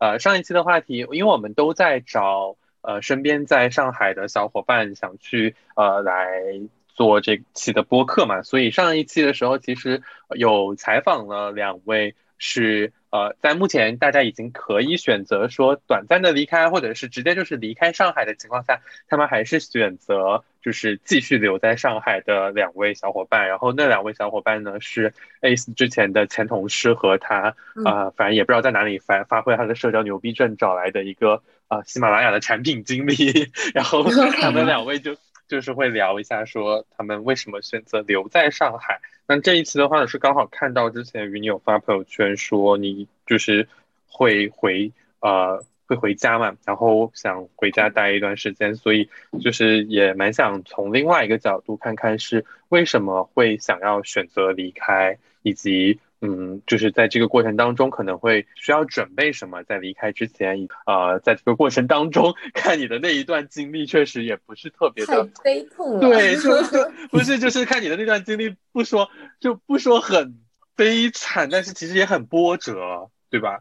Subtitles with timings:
[0.00, 6.42] 呃上一期的话题，因为我们都在找呃身边在上海的小伙伴想去呃来
[6.88, 12.92] 做这期的播客嘛，所以上一期的时候其实有采访了两位是。
[13.12, 23.48] 呃，在目前大家已经可以选择说短暂的离开，或者是直接就是离开上海的情况下，他们还是选择就是继续留在上海的两位小伙伴。
[23.48, 27.54] 然后那两位小伙伴呢是 Ace 之前的前同事和他
[27.84, 33.50] 啊，反正也不知道在哪里发发挥他的社交牛逼症找来的一个啊喜马拉雅的产品经理。
[33.74, 34.04] 然后
[34.40, 35.16] 他们两位就
[35.48, 39.00] 就是会聊一下说他们为什么选择留在上海。
[39.26, 43.68] 那这一期的话呢，是刚好看到之前与你有发朋友圈说你就是
[44.08, 55.98] 会回呃会回家嘛，然后想回家待一段时间，所以就是也蛮想从另外一个角度看看是为什么会想要选择离开，以及。
[56.22, 66.00] 嗯，就是在这个过程当中，可能会需要准备什么，在离开之前，呃，在这个过程当中， 看你的那一段经历，确实也不是特别的悲痛了。
[66.00, 69.08] 对，就 就不是，就是看你的那段经历，不说
[69.40, 70.38] 就不说很
[70.76, 73.60] 悲惨，但是其实也很波折，对吧？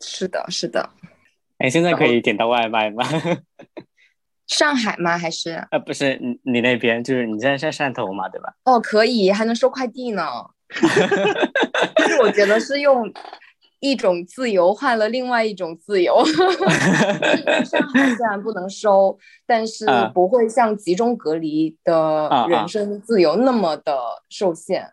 [0.00, 0.88] 是的，是的。
[1.64, 3.02] 哎，现在可以点到外卖吗？
[4.46, 5.16] 上海吗？
[5.16, 5.66] 还是？
[5.70, 8.52] 呃，不是，你你那边就是你现在在汕头嘛，对吧？
[8.64, 10.22] 哦，可以，还能收快递呢。
[10.68, 13.10] 就是我觉得是用
[13.80, 16.22] 一种自由换了另外一种自由。
[17.64, 23.98] 上海虽然不能收，但是不会像集中隔离的人身自由那么的
[24.28, 24.92] 受限。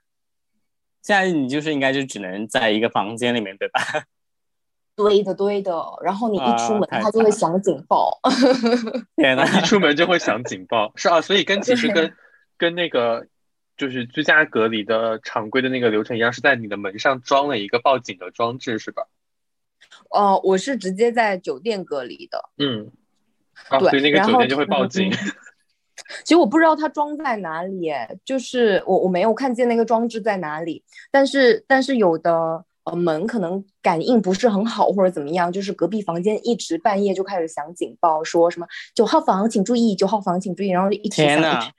[1.02, 3.82] 现在你就是应该就只能在一个房间里面，对吧？
[5.04, 5.84] 对的，对的。
[6.04, 8.20] 然后你一出门，他就会响警报。
[9.18, 11.22] 天呐，一出门就会响警报，是啊。
[11.22, 12.14] 所以跟其实跟
[12.58, 13.28] 跟那个。
[13.78, 19.08] 就是居家隔离的常规的那个流程一样，是在你的门上装了一个报警的装置，是吧？
[20.12, 22.50] 哦，我是直接在酒店隔离的。
[22.60, 22.92] 嗯，
[23.80, 25.12] 对，所以那个酒店就会报警。
[26.24, 27.92] 其实我不知道它装在哪里，
[28.24, 30.84] 就是我我没有看见那个装置在哪里。
[31.10, 41.74] 但是但是有的呃门可能感应不是很好或者怎么样，就是隔壁房间一直半夜就开始响警报，说什么九号房请注意，九号房请注意，然后一直响。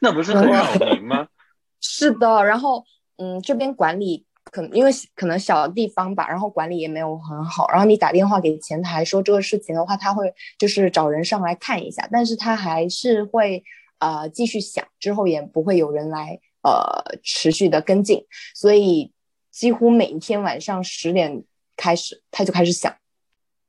[0.00, 1.28] 那不是很扰民吗？
[1.80, 2.82] 是的，然后
[3.18, 7.68] 嗯，这边管理可能因为可能小地方吧，然后管理也没有很好。
[7.68, 13.62] 然后你打电话给前台说这个事情的话，他会就是找人上来看一下，但是他还是会
[13.98, 18.24] 呃继续响，之后也不会有人来呃持续的跟进，
[18.54, 19.12] 所以
[19.56, 21.42] 几乎每一天晚上十点
[21.78, 22.94] 开始，他就开始响。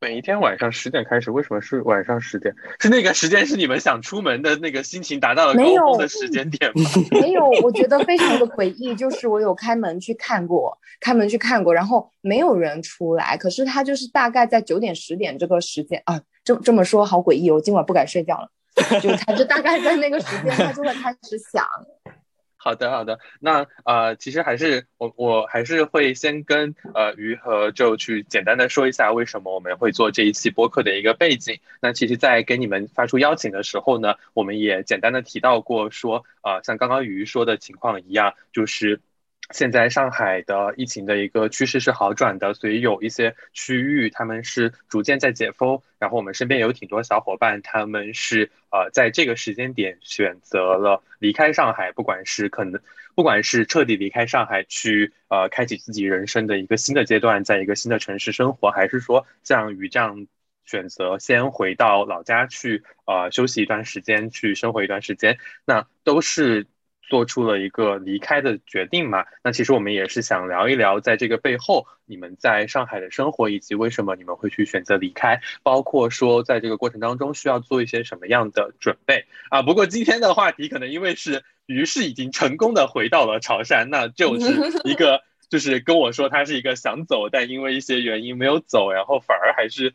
[0.02, 2.54] 每一天晚上十点开始，为什么是晚上十点？
[2.78, 6.84] 是那个时间是你们想出门的那个心情达到了高峰的时间点吗？
[7.22, 8.94] 没有，我觉得非常的诡异。
[8.96, 13.38] 就是我有开门去看过，开门去看过，然后没有人出来。
[13.38, 18.52] 可是他就是大概在九点十点这个时间啊，这这么说好诡异，我今晚不敢睡觉了。
[19.02, 21.66] 就他就大概在那个时间，他就会开始响。
[22.58, 23.20] 好的，好的。
[23.40, 31.60] 那呃，其实还是我，我还是会先跟呃于和就去简单的说一下为什么我们会做这一期播客的一个背景。
[31.82, 39.00] 那其实，在给你们发出邀请的时候呢，我们也简单的提到过，说呃，像刚刚于说的情况一样，就是。
[39.52, 45.82] 现在上海的疫情的一个趋势是好转的，所以有一些区域他们是逐渐在解封。
[46.00, 52.82] 然后我们身边有挺多小伙伴，他们是呃在这个时间点选择了离开上海，不管是可能，
[53.16, 60.28] 不管是彻底离开上海去呃开启自己人生的一个新的阶段，在一个新的城市生活，还是说像于这样
[60.66, 66.68] 选择先回到老家去呃休息一段时间，去生活一段时间，那都是。
[67.08, 69.26] 做出了一个离开的决定嘛？
[69.44, 79.62] 那其实我们也是想聊一聊，在这个背后，你们在上海的生活，以及为什么你们会去选择离开，包括说在这个过程当中需要做一些什么样的准备啊。
[79.64, 84.54] 不过今天的话题可能因为是于是已经成功的回到了潮汕，那就是
[84.84, 89.94] 一个就是跟我说他是一个想走，但因为一些原因没有走，然后反而还是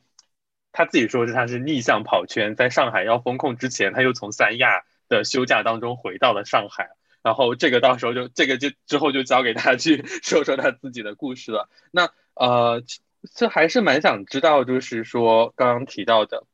[0.73, 6.89] 他自己说是他是逆向跑圈，在上海要封控之前，他又从三亚的休假当中回到了上海。
[7.23, 11.69] 然后这个到时候就这个就之后就交给他去 说说他自己的故事了。
[11.91, 12.83] 那呃，
[13.35, 16.45] 这还是蛮想知道，就是说刚刚提到的，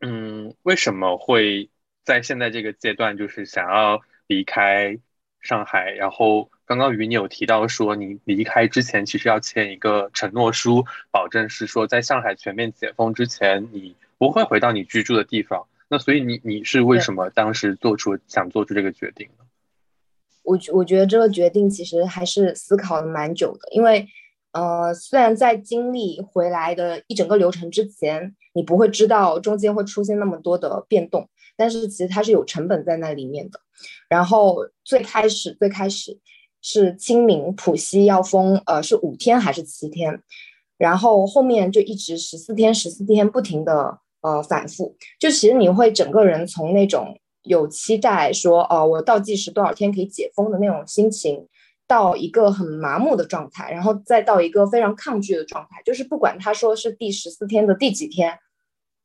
[0.00, 1.70] 嗯，为什么会
[2.04, 4.98] 在现在这个阶段就是想要离开
[5.40, 5.92] 上海？
[5.92, 15.68] 然后刚刚与你有提到说，你离开之前其实要签一个承诺书，保证是说在上海全面解封之前，你不会回到你居住的地方。
[15.88, 19.45] 那所以你你是为什么当时做出想做出这个决定呢？
[20.46, 24.06] 我我觉得这个决定其实还是思考了蛮久的，因为，
[24.52, 33.60] 呃，虽然在经历回来的一整个流程之前，你不会知道中间会出现那么多的变动，但是其实它是有成本在那里面的。
[34.08, 36.18] 然后最开始最开始
[36.62, 40.22] 是清明浦西要封，呃，是五天还是七天？
[40.78, 51.48] 然后后面就一直十四天十四天不停的呃反复，就其实你会整个人从那种有期待说哦我倒计时多少天可以解封的那种心情。
[51.88, 58.36] 到一个很麻木的状态，然后再到一个非常抗拒的状态，就是不管他说是第十四天的第几天，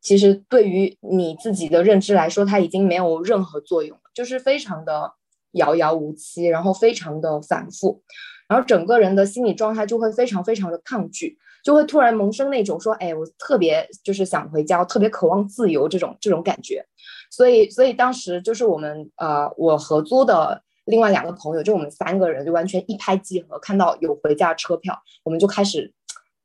[0.01, 5.13] 其实对于你自己的认知来说，它已经没有任何作用了，就是非常的
[5.51, 8.01] 遥遥无期，然后非常的反复，
[8.49, 16.83] 然后整个人的心理状态就会非常非常的抗拒，就会突然萌生那种说，哎，我特别就是想回家，特别渴望自由这种这种感觉，
[17.31, 20.61] 所以所以当时就是我们呃我合租的。
[20.85, 25.93] 另外两个朋友，就我们三个人，就完全一拍即合，看到有回家车票，我们就开始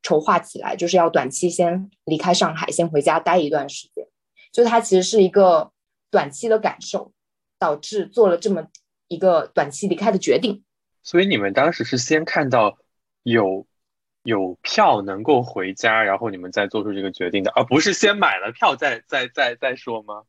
[0.02, 4.06] 筹划起来，就是要短期先离开上海，先回家待一段时间。
[4.52, 5.72] 就它其实是一个
[6.10, 7.12] 短期的感受，
[7.58, 8.66] 导致做了这么
[9.08, 10.62] 一个短期离开的决定。
[11.02, 12.76] 所以你们当时是先看到
[13.22, 13.66] 有
[14.22, 20.24] 有票能够回家，然后你们再做出这个决定的，而不是先买了票再再再再说吗？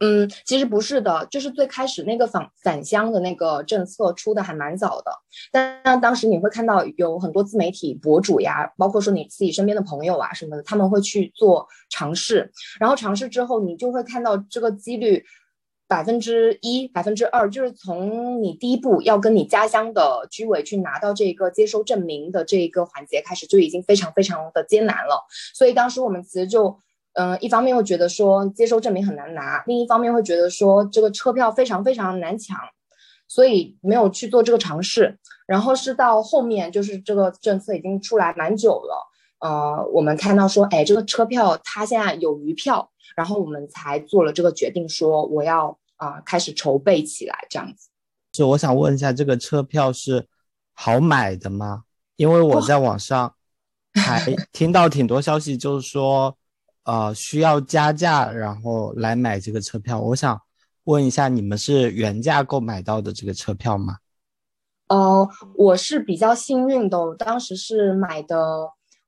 [0.00, 5.12] 嗯，其实不是的，就是最开始那个返返乡的那个政策出的还蛮早的，
[5.50, 12.50] 但当时你会看到有很多自媒体博主呀，包括说你自己身边的朋友啊什么的，他们会去做尝试，
[12.80, 15.24] 然后尝试之后，你就会看到这个几率
[15.86, 25.24] 百分之一、百分之二，就是从你第一步要跟你家乡的居委去拿到这个接收证明的这一个环节开始，就已经非常非常的艰难了，
[25.54, 26.78] 所以当时我们其实就。
[27.14, 32.56] 嗯，一方面会觉得说接收证明很难拿，另一方面会觉得说这个车票非常非常难抢，
[33.28, 35.18] 所以没有去做这个尝试。
[35.46, 39.10] 然后是到后面，就是这个政策已经出来蛮久了，
[39.40, 47.90] 呃，我们看到说，哎，这个车票它现在有余票，然后我们才做了这个决定，说我要啊开始筹备起来这样子。
[48.30, 50.26] 就我想问一下，这个车票是
[50.72, 51.82] 好买的吗？
[52.16, 53.34] 因为我在网上
[53.92, 56.34] 还 听到挺多消息，就是说。
[56.84, 60.00] 呃，需要加价然后来买这个车票。
[60.00, 60.40] 我想
[60.84, 63.98] 问一下，你们是原价购买到的这个车票吗？
[64.88, 68.36] 哦，我是比较幸运的，我当时是买的。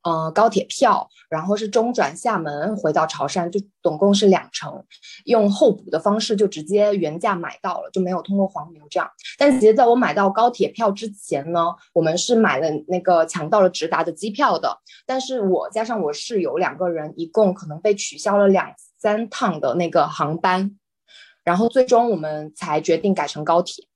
[0.04, 4.84] 呃，高铁票，然后是中转厦门回到潮汕，就总共是两程，
[5.24, 9.10] 用候补的方式就直接原价买到了，就没有通过黄牛这样。
[9.38, 20.78] 但其实在我买到高铁票之前呢，我们是买了那个抢到了直达的机票的，但是我加上我室友两个人，一共可能被取消了两三趟的那个航班，
[21.42, 23.86] 然后最终我们才决定改成高铁。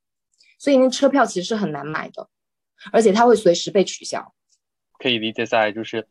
[0.57, 2.27] 所以那车票其实是很难买的，
[2.91, 4.33] 而且它会随时被取消。
[4.99, 6.05] 可以理解下来就是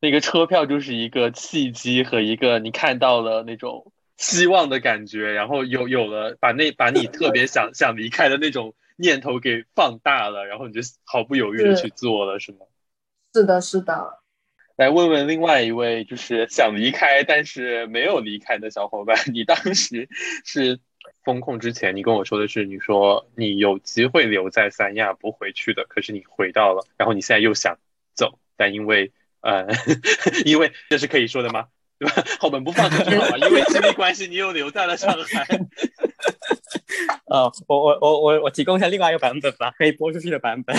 [0.00, 12.58] 那个车票就是一个契机和一个你看到了那种希望的感觉，然后有有了把那把你特别想想离开的那种念头给放大了，然后你就毫不犹豫的去做了，是吗？
[13.34, 14.18] 是的，是的。
[14.76, 20.08] 来问问另外一位就是想离开但是没有离开的小伙伴，你当时
[20.44, 20.80] 是
[21.24, 27.78] 风控之前，你跟我说的是，你说你有机会留在三亚不回去的，可是你回到了，然后你现在又想。
[28.14, 29.66] 走，但因为呃，
[30.46, 31.66] 因为这是可以说的吗？
[31.98, 32.24] 对吧？
[32.40, 33.38] 后门不放出去好吗？
[33.46, 35.46] 因为亲密关系，你又留在了上海。
[37.26, 40.76] 呃， 我我我我我提供一下另外一个版本吧，可以播出去的版本。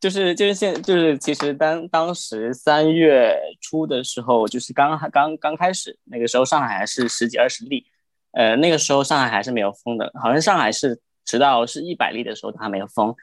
[0.00, 7.86] 就是就是现就是其实当当时三月初的时候，就是刚刚刚开始那个时候，上海还是十几二十例，
[8.32, 13.14] 呃，那个时候上海还是没有封的，好像上海是直到是一百例的时候它没有封。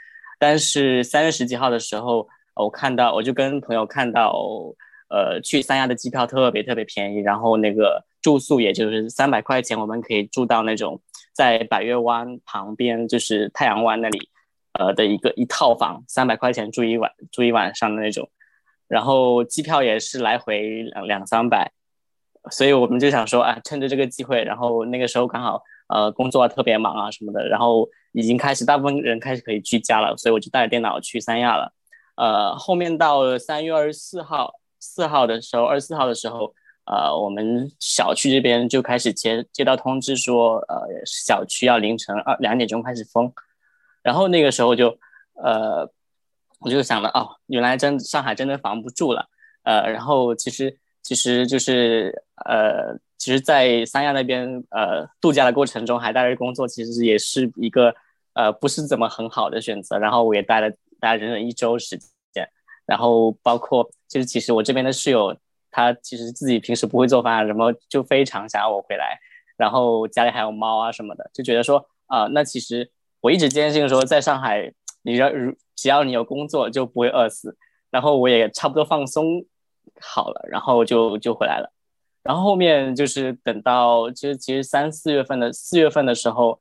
[0.42, 4.36] 但是三月十几号的时候，我看到，我就跟朋友看到，
[5.08, 11.00] 呃，去三亚的机票特别特别便宜，然后那个住宿也就是三百块钱，我们可以住到那种
[11.32, 14.30] 在百月湾旁边，就是太阳湾那里，
[14.80, 18.28] 呃的一个一套房，三百块钱住一晚住一晚上的那种，
[18.88, 21.72] 然后机票也是来回两两三百，
[22.50, 25.62] 所以我们就想说，啊，趁着这个机会，然后那个时候刚好。
[25.94, 31.74] 呃，工作特别忙啊什么的，然后已经开始，大部分人开始可以居家了，所以我就带着电脑去三亚了。
[32.16, 36.54] 呃，后面到三月二十四号，四号的时候，二十四号的时候，
[36.86, 43.32] 呃，我们小区这边就开始接接到通知说，呃，小区要凌晨二两点钟开始封，
[44.04, 44.98] 然后那个时候就，
[45.36, 45.90] 呃，
[46.60, 49.30] 我就想了，哦，原来真上海真的防不住了，
[49.64, 53.00] 呃，然后其实其实就是呃。
[53.22, 57.94] 其实，在三亚那边，呃，度假的过程中还待着工作，其实也是一个，
[58.34, 60.00] 呃，不是怎么很好的选择。
[60.00, 61.96] 然后我也待了大概整整一周时
[62.34, 62.50] 间。
[62.88, 65.38] 然后包括就是其实我这边的室友，
[65.70, 69.20] 他其实自己平时不会做饭什么，就非常想要我回来。
[69.56, 74.74] 然后家里还有猫啊什么的，就觉得说啊，那其实我一直坚信说，在上海，
[75.04, 77.56] 你要如只要你有工作就不会饿死。
[77.92, 79.46] 然后我也差不多放松
[80.00, 81.72] 好了，然后就就回来了。
[82.24, 86.60] 然后后面就是等到其实其实三四月份的四月份的时候，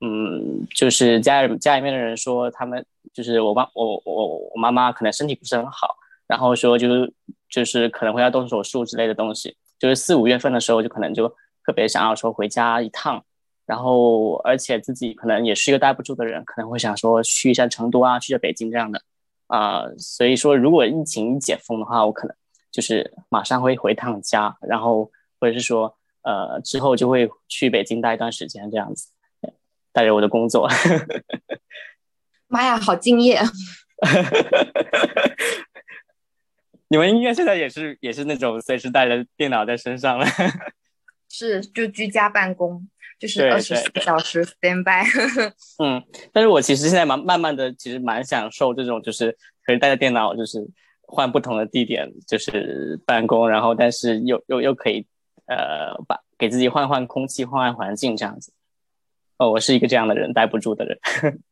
[0.00, 5.96] 嗯，就是家里家里面的人说他们就是我妈我我我妈妈可能身体不是很好，
[6.26, 7.12] 然后说就是
[7.48, 9.56] 就是可能会要动手术之类的东西。
[9.78, 11.32] 就是四五月份的时候就可能就。
[11.66, 13.22] 特别想要说回家一趟，
[13.66, 19.02] 然后而且自己可能也是一个待不住的人，可能会想说去一下成都啊，去一下北京这样的
[19.48, 19.84] 啊。
[19.98, 22.34] 所以说，如果疫情一解封的话，我可能
[22.70, 25.10] 就是马上会回趟家，然后
[25.40, 29.08] 或者是说呃之后就会去北京待一段时间这样子，
[29.92, 30.68] 带着我的工作。
[32.48, 33.40] 妈呀，好敬业！
[36.88, 40.26] 你们应该现在也是也是那种随时带着电脑在身上了。
[41.28, 45.06] 是，就居家办公，就是二十四小时 stand by。
[45.84, 50.66] 嗯，但是我其实现在蛮慢慢的，其实蛮享受这种，就是可以带着电脑，就是
[51.08, 55.04] 换不同的地点，就是办公，然后但是又又又可以，
[55.46, 58.52] 呃，把给自己换换空气，换换环境这样子。
[59.38, 60.98] 哦，我是一个这样的人，待不住的人。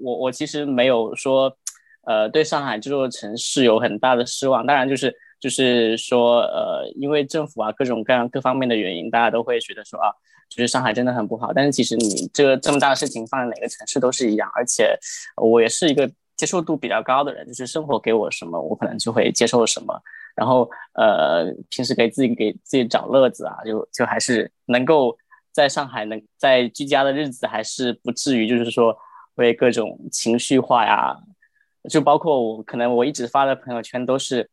[0.00, 1.56] 我我其实没有说，
[2.02, 5.12] 呃，对上海这座城市有很大的失望，当然就是。
[5.40, 10.10] 就是说，呃，因为政府啊，各种各样各方面的原因，大家都会觉得说啊，
[10.48, 11.52] 就是上海真的很不好。
[11.52, 14.50] 但是其实你这这么大的事情放在哪个城市都是一样。
[14.56, 14.98] 而且
[15.36, 20.00] 我也是一个接受度比较高的人，就是生活给我什么，我可能就会接受什么。
[20.34, 25.14] 然后呃，平时给自己给自己找乐子啊，就就还是能够
[25.52, 28.96] 在上海能在居家的日子，还是不至于就是说
[29.34, 31.14] 为各种情绪化呀。
[31.90, 34.48] 就包括我可能我一直发的朋友圈都是。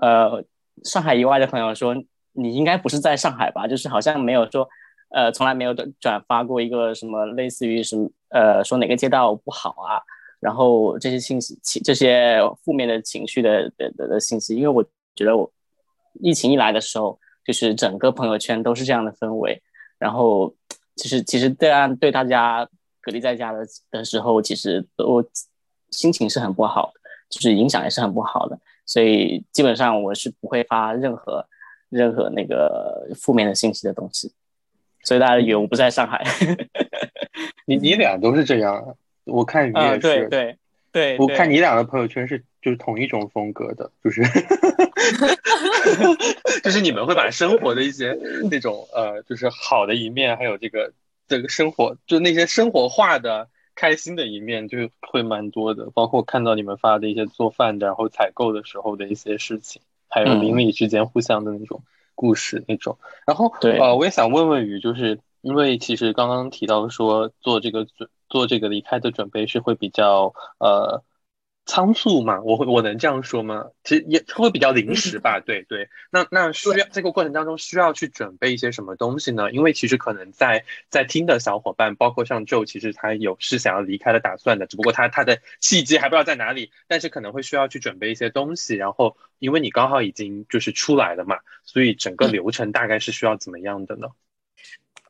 [0.00, 0.42] 呃，
[0.84, 1.94] 上海以外的朋友说，
[2.32, 3.66] 你应该不是在上海吧？
[3.66, 4.66] 就是好像没有说，
[5.10, 10.00] 呃，从来没有转发过一个什么类似于什么，呃，说哪个街道不好啊，
[10.40, 14.56] 然后这些信息、这些负面的情绪的的的的信息。
[14.56, 14.82] 因为我
[15.14, 15.50] 觉得我
[16.14, 19.62] 疫情一来的时候，就是整个朋友圈都是这样的氛围，
[19.98, 20.54] 然后
[20.96, 22.68] 其实其实这样对大家
[23.00, 25.22] 隔离在家的的时候，其实都
[25.90, 28.58] 心情是很不好的，就是影响也是很不好的。
[28.86, 31.46] 所以基本上我是不会发任何
[31.88, 34.32] 任何那个负面的信息的东西，
[35.04, 36.24] 所以大家以为我不在上海。
[37.66, 40.00] 你你俩都是这样，我看你也是。
[40.00, 40.56] 对对
[40.92, 44.22] 对，我看你俩的朋友圈是就是同一种风格的，就是
[46.62, 48.18] 就是你们会把生活的一些
[48.50, 50.92] 那种呃，就是好的一面，还有这个
[51.28, 53.48] 这个生活，就那些生活化的。
[53.76, 61.82] 开心的一面就会蛮多的，包括看到你们发的一些做饭的，然后采购的时候的一些事情，还有邻里之间互相的那种
[62.14, 62.98] 故事那种。
[63.26, 71.04] 然后，呃，我也想问问雨，就是因为其实刚刚提到说做这个准做这个离开的准备是会比较呃。
[71.66, 73.66] 仓促嘛，我会我能这样说吗？
[73.84, 75.38] 其实也会比较临时吧。
[75.38, 79.52] 对对，那那需要这个过程当中需要去准备一些什么东西呢？
[79.52, 88.74] 因为其实可能在在听的小伙伴，包括像 Joe，其实他有是想要离开的打算的，只不过他他的契机还不知道在哪里，但是可能会需要去准备一些东西。
[88.74, 94.08] 然后因为你刚好已经就是出来了嘛，所以整个流程大概是需要怎么样的呢？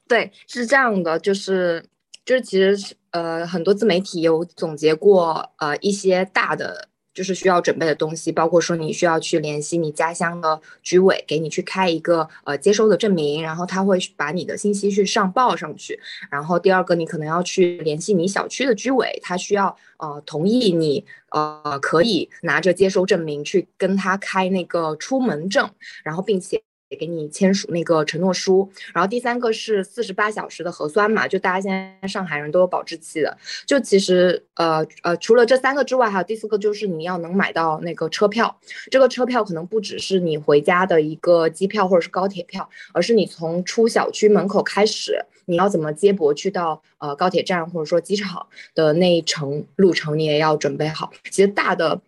[0.07, 1.87] 对，是这样的，就是
[2.31, 2.95] 就是其实。
[3.13, 15.99] 呃，很多自媒体有总结过，呃，一些大的就是需要准备的东西，包括说你需要去联系你家乡的居委，给你去开一个呃接收的证明，然后他会把你的信息去上报上去。
[16.31, 25.69] 然后第二个，你可能要去联系你小区的居委，他需要呃同意你呃可以拿着接收证明去跟他开那个出门证，
[26.05, 26.63] 然后并且。
[26.91, 31.71] 也给你签署那个承诺书，然后第三个是四十八小时的核酸嘛，就大家现
[32.03, 38.55] 在上海人都有保质期的，就其实呃呃除了这三个之外，还有第四个就是你要能买到那个车票，
[38.91, 48.45] 这个车票可能不只是你回家的一个机票或者是高铁票，而是你从出小区门口开始，你要怎么接驳去到呃高铁站或者说机场
[48.75, 51.13] 的那一程路程，你也要准备好。
[51.31, 52.01] 其实大的。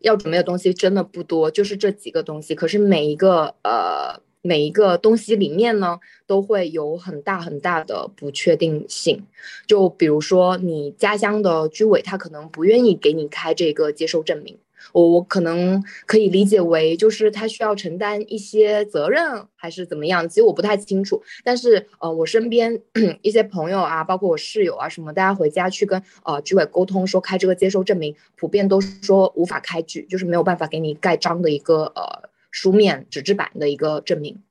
[0.00, 2.54] 要准备的东西真的不多，就是这几个东西。
[2.54, 9.26] 可是每一个呃每一个东西里面呢，都会有很大很大的不确定性。
[9.66, 14.58] 就比如说你家乡的居委，他可能不愿意给你开这个接收证明，
[14.92, 20.28] 我我可能可以理解为就是他需要承担一些责任，还是怎么样？
[20.28, 21.22] 其实我不太清楚。
[21.44, 22.80] 但是呃，我身边
[23.22, 34.42] 一些朋友啊，包括我室友啊什么，大家回家去跟呃居委沟通说开这个接收证明，普遍都说无法开具，就是没有办法给你盖章的一个呃书面纸质版的一个证明。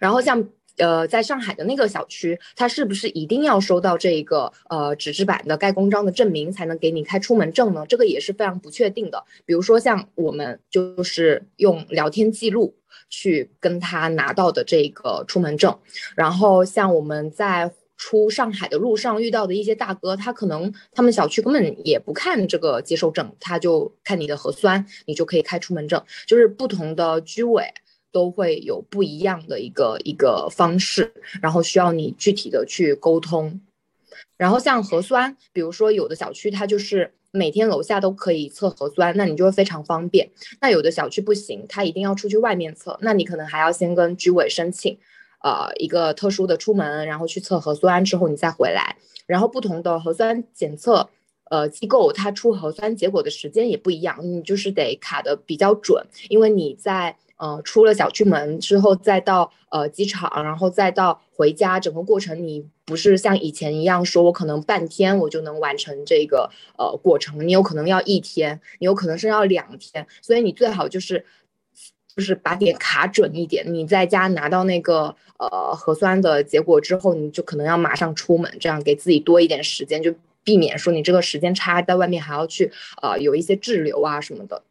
[0.00, 0.48] 然后像。
[0.78, 7.84] 呃，在上海的那个小区，他是不是一定要收到这个呃纸质版的盖公章的证明才能给你开出门证呢？
[7.88, 9.24] 这个也是非常不确定的。
[9.44, 12.74] 比如说像我们就是用聊天记录
[13.08, 15.78] 去跟他拿到的这个出门证，
[16.16, 26.02] 然后像我们在出上海的路上遇到的一些大哥，他可能他们小区根本也不看这个接收证，他就看你的核酸，你就可以开出门证。
[26.26, 27.64] 就是不同的居委。
[28.14, 33.60] 都会有不一样的一个一个方式，然后需要你具体的去沟通。
[34.36, 40.30] 然后像核酸，比如说有的小区它就是每天楼下都可以测核酸，那你就会非常方便。
[40.60, 44.96] 那有的小区不行，它一定要出去外面测，那你可能还要先跟居委申请，
[45.42, 48.96] 呃，一个特殊的出门，然后去测核酸之后你再回来。
[49.26, 51.08] 然后不同的核酸检测，
[51.50, 57.16] 呃，机构它出核酸结果的时间也不一样，你就是得卡的比较准，因为你在。
[57.44, 66.48] 呃，出了小区门之后，再到呃机场，然后再到回家，整个过程你不是像以前一样，说我可能半天我就能完成这个
[66.78, 71.26] 呃过程，你有可能要一天，你有可能是要两天，所以你最好就是
[72.16, 82.72] 就是把点卡准一点，你在家拿到那个呃核酸的结果之后，你就可能要马上出门，这样给自己多一点时间，就避免说你这个时间差在外面还要去
[83.02, 84.62] 呃有一些滞留啊什么的。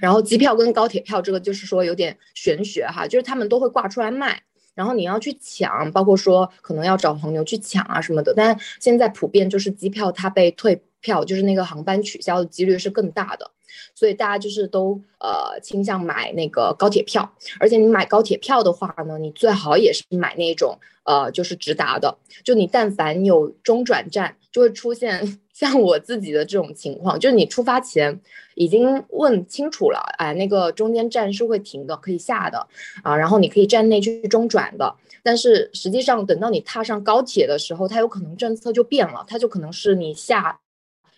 [0.00, 4.42] 然后机票跟高铁票这个就是说有点玄学哈，就是他们都会挂出来卖，
[4.74, 8.32] 然后你要去抢，包括说可能要找黄牛去抢啊什么的。
[8.34, 13.50] 但现在普遍就是机票它被退票，就是那个航班取消的几率是更大的，
[13.94, 17.34] 所以大家就是都呃倾向买那个高铁票。
[17.58, 25.40] 而且你买高铁票的话呢，你最好也是买那种呃就是直达的，就你但凡有中转站，就会出现。
[25.52, 28.20] 像我自己的这种情况，就是你出发前
[28.54, 32.66] 已经问清楚了，哎，那个中间站是会停的，可以下的
[33.02, 34.96] 啊，然后你可以站内去中转的。
[35.22, 40.58] 但是实际上，等到你踏上高铁的时候，它有可能政策就变了，它就可能是你下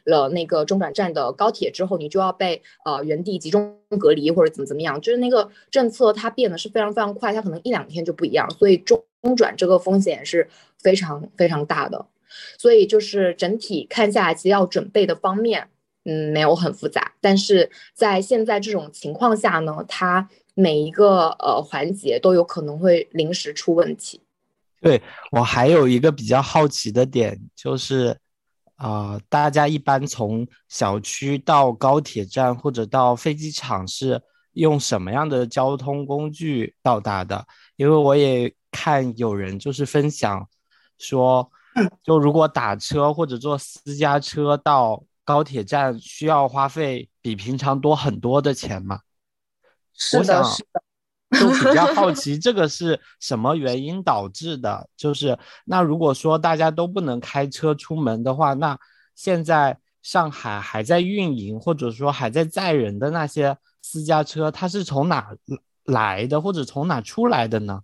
[0.05, 10.47] 了那个中转站的高铁之后，你就要被呃原地集中隔离或者怎么怎么样，就是那个政策它变得是非常非常快，它可能一两天就不一样，所以中中转这个风险是
[10.83, 12.05] 非常非常大的。
[12.59, 15.69] 所以就是整体看下来，其实要准备的方面，
[16.05, 17.13] 嗯，没有很复杂。
[17.21, 24.21] 但是在现在这种情况下呢，它每一个呃环节都有可能会临时出问题。
[24.81, 25.01] 对
[25.33, 28.17] 我还有一个比较好奇的点，就是
[28.77, 34.21] 啊，大家一般从小区到高铁站或者到飞机场是
[34.53, 37.47] 用什么样的交通工具到达的？
[37.77, 40.47] 因为我也看有人就是分享
[40.99, 41.51] 说。
[42.03, 49.01] 就如果打车或者坐私家车到高铁站，需要花费比平常多很多的钱嘛？
[49.95, 50.83] 是的，是的。
[51.41, 54.89] 就比较好 奇这个是什么原因导致的？
[54.97, 58.79] 就是那如果说大家都不能开车出门的话，那
[59.17, 65.35] 现在上海还在运营或者说还在载人的那些私家车，它是从哪
[65.85, 67.83] 来的或者从哪出来的呢？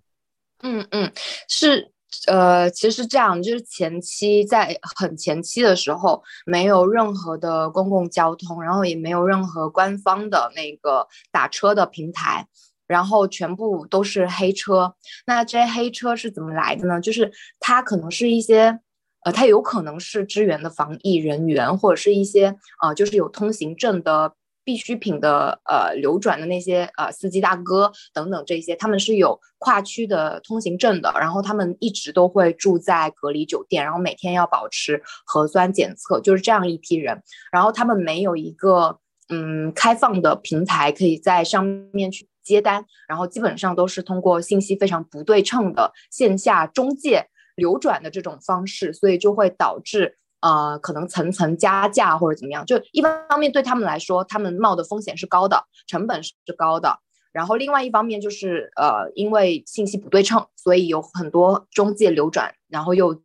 [0.62, 1.12] 嗯嗯，
[1.48, 1.90] 是。
[2.26, 12.46] 呃，其实这样就是前期在很前期的时候，没有任何的公共交通，然后也没有任何官方的那个打车的平台，
[12.86, 14.94] 然后全部都是黑车。
[15.26, 17.00] 那这些黑车是怎么来的呢？
[17.00, 18.80] 就是它可能是一些，
[19.24, 24.34] 呃，它有可能是支援的防疫人员，或者是一些呃，就是有通行证的。
[24.64, 37.22] 必需品的呃流转的那些呃司机大哥等等这些，他们是有跨区的通行证的，然后他们一直都会住在隔离酒店，然后每天要保持核酸检测，就是这样一批人。
[37.50, 50.16] 然后他们没有一个嗯开放的平台可以在上面去接单，然后基本上都是通过信息非常不对称的线下中介流转的这种方式，所以就会导致。
[50.40, 56.98] 呃，可能层层加价或者怎么样，就一方面对他们来说，他们冒的风险是高的，成本是高的。
[57.32, 63.22] 然后另外一方面就是，呃，因为信息不对称，所以有很多中介流转，然后又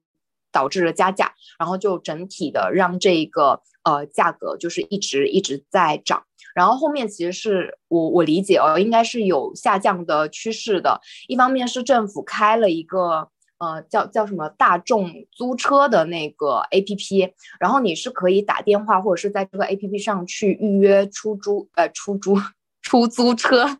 [0.51, 6.23] 导致了加价，然后就整体的让这个呃价格就是一直一直在涨。
[6.53, 10.99] 然后后面其实是我我理解哦，应该是有下降的趋势的。
[11.27, 13.29] 一方面是政府开了一个。
[13.57, 22.37] 呃叫叫什么大众租车的那个 A P P，然后你是可以打电话或者是在这个 A P P 上去预约出租呃出租
[22.81, 23.79] 出租车，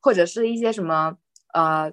[0.00, 1.16] 或者是一些什么
[1.52, 1.92] 呃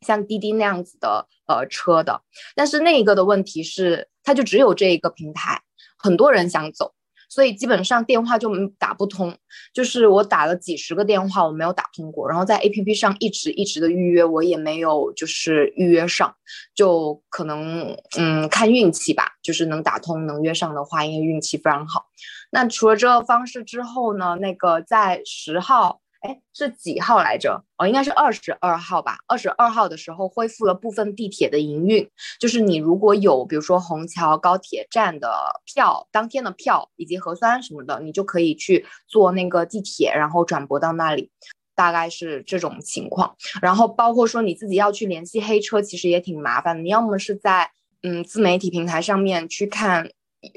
[0.00, 2.22] 像滴滴那样子的呃车的，
[2.54, 5.62] 但是那一个的问题是它就只有这一个平台，
[5.96, 6.94] 很多人想走。
[7.28, 9.36] 所以基本上电话就打不通，
[9.72, 12.28] 就是我打了几十个电话，我没有打通过。
[12.28, 16.34] 然后在 A P P 上一直一直的预约，我也没有就是预约上，
[16.74, 22.06] 就可能嗯看运气吧，就是能打通能约上的话，因为运气非常好。
[22.50, 26.00] 那除了这个方式之后呢，那个在十号。
[26.20, 27.62] 哎，是几号来着？
[27.76, 29.18] 哦，应该是二十二号吧。
[29.28, 35.32] 二十二号的时候恢复了部分地铁的营运，就是你如果有比如说虹桥高铁站的
[35.64, 41.30] 票，当天的票以及核酸什么的，你就可以去坐那个地铁，然后转驳到那里，
[41.76, 43.36] 大概是这种情况。
[43.62, 46.84] 然后包括说你自己要去联系黑车，其实也挺麻烦。
[46.84, 47.70] 你要么是在
[48.02, 50.10] 嗯自媒体平台上面去看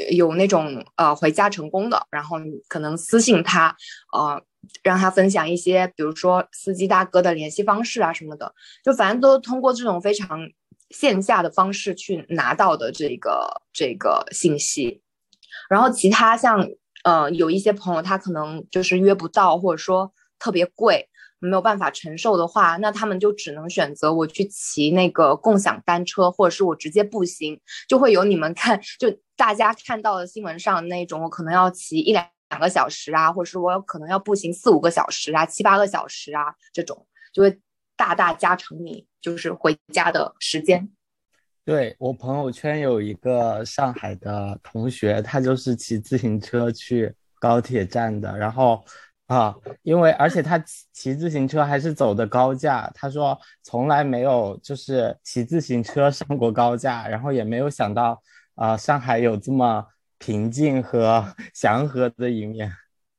[0.09, 3.75] 有那种呃回家成功的，然后你可能私信他，
[4.11, 4.41] 呃。
[4.83, 10.39] 让他分享一些，比如说司机大哥的联系方式啊什么的，就反正都通过这种非常
[10.89, 15.01] 线下的方式去拿到的这个这个信息。
[15.69, 16.67] 然后其他像
[17.03, 32.25] 呃有一些朋友他可能就是约不到，或者说特别贵没有办法承受的话，那他们就只能选择我去骑那个共享单车，或者是我直接步行，就会有你们看就大家看到的新闻上那种，我可能要骑一两。
[32.51, 37.59] 两个小时啊，或者是我可能要步行四五个小时啊，七八个小时啊，这种就会
[37.95, 40.89] 大大加成你就是回家的时间。
[41.63, 48.83] 对我朋友圈有一个上海的同学，他就是骑自行车去高铁站的，然后
[49.27, 58.21] 啊，因为而且他骑骑自行车还是走的高架，他说从来没有就是骑自行车上过高架，然后也没有想到
[58.55, 59.87] 啊，上海有这么。
[60.23, 62.71] 平静和 祥和的一面，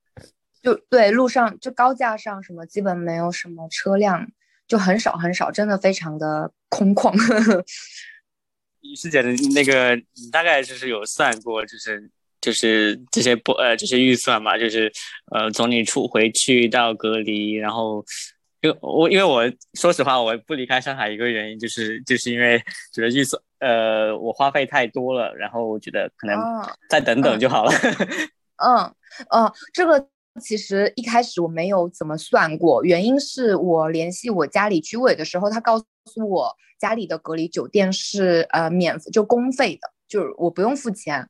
[0.63, 4.25] 就对路上就高架上什么基本没有什么车辆，
[4.69, 7.13] 就很少很少，真的非常的空旷。
[8.83, 12.09] 李师姐的那个，你大概就是有算过，就是
[12.41, 14.93] 就是这些不呃这些预算嘛，就是
[15.33, 18.05] 呃从你出回去到隔离，然后
[18.61, 19.43] 就我因为我
[19.75, 22.63] 说实话我不离开上海一个原因就是就是因为
[22.93, 23.43] 觉得预算。
[23.63, 26.37] 呃，我花费太多了，然后我觉得可能
[26.91, 27.71] 再等等就好了。
[28.59, 28.93] 嗯
[29.31, 30.09] 嗯，这个
[30.41, 41.29] 其实一开始我没有怎么算过，原因是我联系我家里居委的时候，他告诉我家里的隔离酒店是呃免就公费的，就是我不用付钱。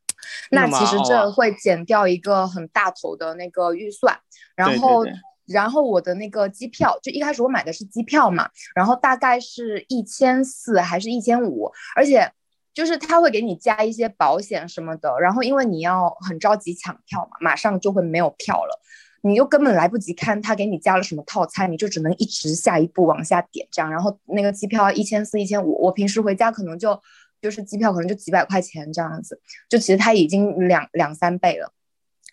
[0.51, 4.19] 那其实这会减掉一个很大头的那个预算，
[4.57, 5.05] 然后。
[5.53, 12.33] 然后我的那个机票，就一开始我买的是机票嘛，然后大概是一千四还是一千五，而且
[12.75, 18.81] 就是他会给你加一些保险什么的，然后因为你要很着急抢票嘛，马上就会没有票了，
[19.23, 26.99] 你又根本来不及看他给你加了什么套餐，你就只能一直下一步往下点这样，然后那个机票一千四一千五，我平时回家可能就
[27.41, 31.73] 就是机票可能就几百块钱这样子，就其实它已经两两三倍了，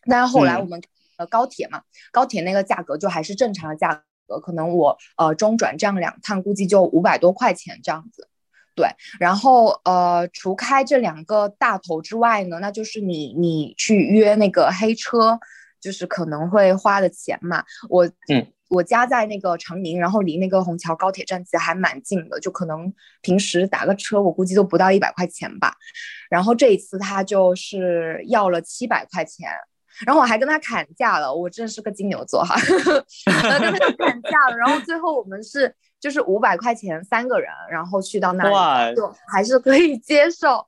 [0.10, 0.82] 但是后来我们。
[1.20, 1.82] 呃，高铁嘛，
[2.14, 8.30] 高铁那个价格就还是正常的价格，可能我呃中转这样两趟，估计就五百多块钱这样子。
[8.74, 8.88] 对，
[9.20, 15.38] 然后呃，除开这两个大头之外呢，那就是你你去约那个黑车，
[15.82, 17.66] 就是可能会花的钱嘛。
[17.90, 25.76] 我嗯，我家在那个长宁，然后离那个虹桥高铁站其实还蛮近的，就可能平时打个车，我估计都不到一百块钱吧。
[26.30, 29.50] 然后这一次他就是要了七百块钱。
[30.06, 32.56] 然后我还跟他砍价了，我真是个金牛座哈，
[33.26, 34.58] 跟他砍价了。
[34.58, 40.66] 然后最后我们是就是五百块钱三个人，然后去到那里，就还是可以接受。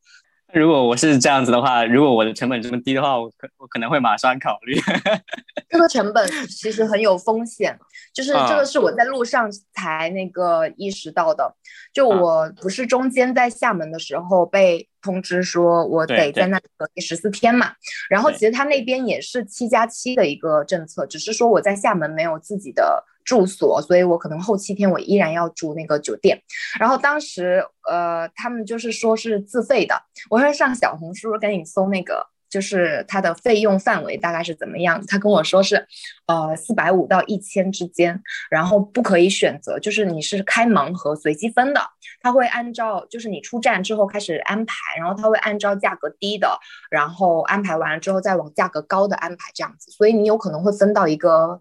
[0.59, 4.77] 如果我是这样子的话，如果我的成本这么低的话，我可我可能会马上考虑。
[5.69, 7.79] 这个成本其实很有风险，
[8.13, 11.55] 就是这个是我在路上才那个意识到的。
[11.93, 17.73] 就我不是中间在厦门的时候被通知说我得在那隔离十四天嘛，
[18.09, 23.05] 然后其实他那边也是七加七的一个政策，只是说我在厦门没有自己的。
[23.23, 26.41] 住所，所以我可能后七天我依然要住那个酒店。
[26.79, 30.01] 然后当时，呃，他们就是说是自费的。
[30.29, 35.03] 我会上小红书赶紧搜那个，就是它的费用范围大概是怎么样。
[35.07, 35.87] 他跟我说是，
[36.27, 41.81] 呃，四百五到一千之间，然后不可以选择，就是你是开盲盒随机分的。
[42.23, 46.59] 他会按照就是你出站之后开始安排，然后他会按照价格低的，
[46.91, 49.91] 然后安排完了之后再往价格高的安排这样子。
[49.91, 51.59] 所以你有可能会分到一个。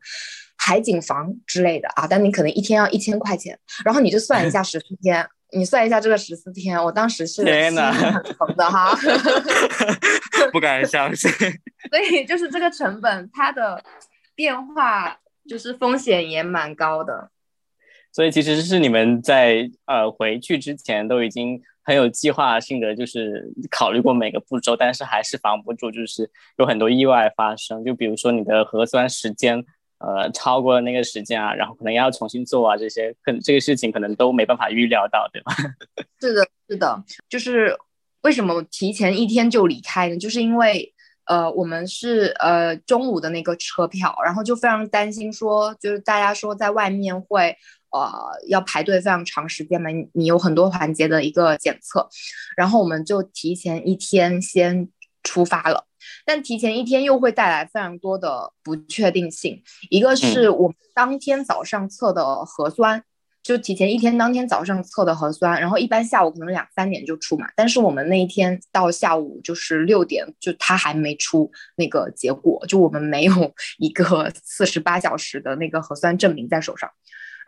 [0.63, 8.95] 海景房之类的啊，但你可能一天要一千块钱，然后你就算一下十四天， 你算一下这个十四天，我当时是天哪心很疼的哈。
[10.53, 11.31] 不敢相信。
[11.91, 13.83] 所以就是这个成本，它的
[14.35, 15.19] 变化
[15.49, 17.31] 就是风险也蛮高的。
[18.13, 27.85] 所以其实是你们在呃回去之前都已经很有计划性的，就是考虑过每个步骤，但是还是防不住，就是有很多意外发生。
[27.85, 29.65] 就比如说你的核酸时间
[30.01, 35.55] 呃超过了那个时间啊，然后可能要重新做啊，这些可这个事情可能都没办法预料到，对吧？
[36.21, 37.77] 是的，是的，就是
[38.23, 40.17] 为什么提前一天就离开呢？
[40.17, 40.93] 就是因为
[41.27, 47.57] 呃，我们是呃中午的那个车票，然后就非常担心说，就是大家说在外面会
[47.93, 48.11] 呃
[48.49, 52.09] 要排队非常长时间嘛，你你有很多环节的一个检测，
[52.57, 54.89] 然后我们就提前一天先
[55.23, 55.87] 出发了。
[56.25, 63.03] 但提前一天又会带来非常多的不确定性，一个是我们当天早上测的核酸。
[63.43, 76.91] 就提前一天当天早上测的核酸，然后一般下午可能两三点就出嘛，但是我们那一天到下午就是六点，就他还没出那个结果，就我们没有一个四十八小时的那个核酸证明在手上。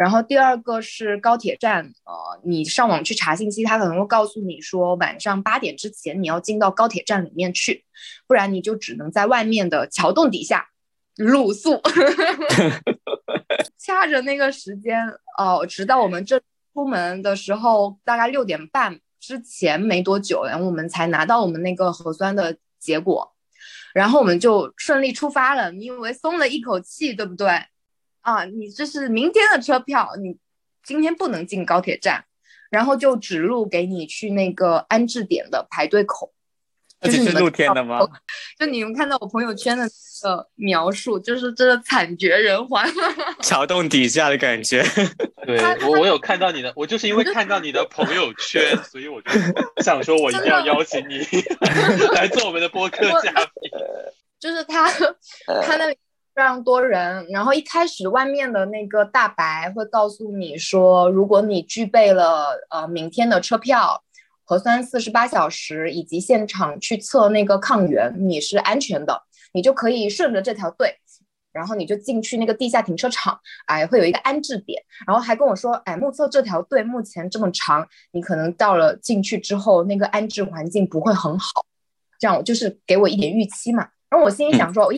[0.03, 7.85] 然后第二个是高铁站，呃，你上网去查信息，他可能会告诉你说晚上八点之前你要进到高铁站里面去，
[8.27, 10.67] 不然你就只能在外面的桥洞底下
[11.15, 11.81] 露宿。
[13.79, 14.99] 掐着那个时间，
[15.39, 16.41] 哦，直到我们这
[16.75, 23.33] 出门的时候，大概六点半之前没多久，然后我们才拿到我们那个核酸的结果，
[23.95, 25.71] 然后我们就顺利出发了。
[25.71, 27.49] 你以为松了一口气，对不对？
[28.23, 30.37] 啊，你这是明天的车票，你
[30.83, 32.25] 今天不能进高铁站，
[32.71, 36.33] 然后就指路给你去那个安置点的排队口。
[37.01, 37.99] 这是露天的吗？
[38.57, 39.85] 就你们看到我朋友圈的
[40.23, 42.89] 呃描述，就是真的惨绝人寰，
[43.43, 44.85] 桥洞底下的感觉。
[45.45, 49.33] 对我，我有看到你的，我就是因为看到你的朋友圈，所以我就
[49.83, 51.19] 想说，我一定要邀请你
[52.15, 53.69] 来做我们的播客嘉宾。
[54.39, 54.89] 就是他，
[55.63, 55.97] 他那里
[56.35, 64.03] 非常多人，然后一开始外面的那个大白会告诉你说，如果你具备了呃明天的车票。
[64.45, 69.23] 核酸四十八小时以及现场去测那个抗原，你是安全的，
[69.55, 70.99] 你就可以顺着这条队，
[71.53, 81.65] 然后你就进去那个地下停车场，哎，会有一个安置点，然后还跟我说，哎，目测这条队目前这么长，你可能到了进去之后，那个安置环境不会很好，
[82.19, 83.89] 这样就是给我一点预期嘛。
[84.11, 84.93] 然后我心里想说，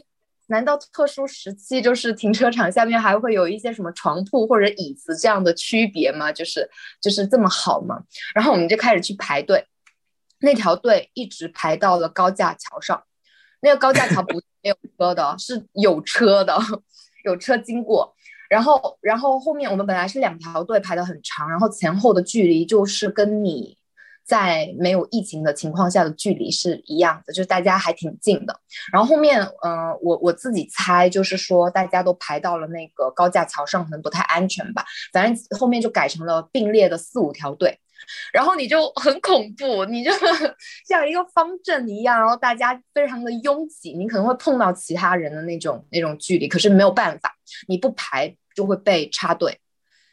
[0.49, 6.31] 难道特殊时期就是停车场下面还会有一些什么床铺或者椅子这样的区别吗？
[6.33, 6.69] 就是
[7.01, 8.03] 就是这么好吗？
[8.35, 9.67] 然后我们就开始去排队，
[10.41, 13.03] 那条队一直排到了高架桥上。
[13.61, 16.59] 那个高架桥不是没有车的，是有车的，
[17.25, 18.15] 有车经过。
[18.51, 23.79] 然后然后后面我们本来是两条队排的很长，然后前后的距离就是跟你。
[24.25, 28.59] 在没有疫情的情况下的距离是一样的，就是大家还挺近的。
[28.91, 34.85] 然后后面，嗯，我我自己猜，就是说大家都排到了那个高架桥上，可能不太安全吧。
[35.13, 37.79] 反正后面就改成了并列的四五条队，
[38.33, 40.11] 然后你就很恐怖，你就
[40.89, 47.35] 像一个方阵一样，然后大家非常的拥挤，你可能会碰到其他人的那种那种距离，可是没有办法，
[47.69, 49.59] 你不排就会被插队，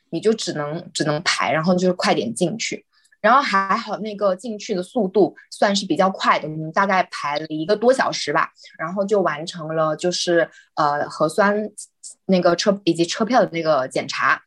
[0.10, 2.86] 你就只能只能排，然后就是快点进去。
[3.21, 11.69] 然后还好，那个进去的速度算是比较快的，我们大概排了一个多小时吧，然后就完成了就是呃核酸
[12.25, 14.41] 那个车以及车票的那个检查，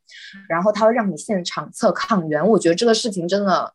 [0.49, 3.73] 然后他会让你现场测抗原，我觉得这个事情真的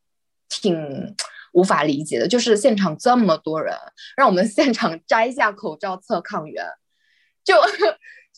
[0.50, 1.16] 挺
[1.54, 3.76] 无法理解的，就是现场这么多人，
[4.18, 6.66] 让我们现场摘下口罩测抗原，
[7.44, 7.56] 就。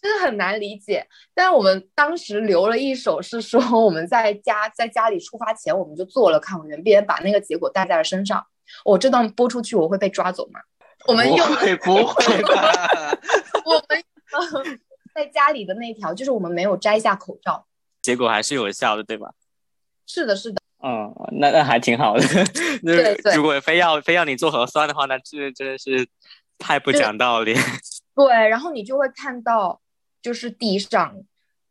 [0.02, 8.44] 真的很难理解，但是我们当时留了一手，是说我们在家在家里出发前，我们就做了抗原，并且把那个结果带在了身上。
[8.84, 10.60] 我这段播出去，我会被抓走吗？
[11.08, 12.90] 我们用不会不会吧？
[13.64, 13.74] 我
[14.58, 14.80] 们
[15.14, 17.68] 在家里的那条，就是我们没有摘下口罩，
[18.02, 19.34] 结果还是有效的，对吧？
[20.08, 20.60] 是的，是的。
[20.84, 22.24] 嗯，那那还挺好的。
[22.82, 23.36] 对对。
[23.36, 26.08] 如果非要非要你做核酸的话，那这真的是
[26.58, 27.54] 太不讲道理。
[28.16, 29.81] 对，然后你就会看到。
[30.22, 31.16] 就是地上，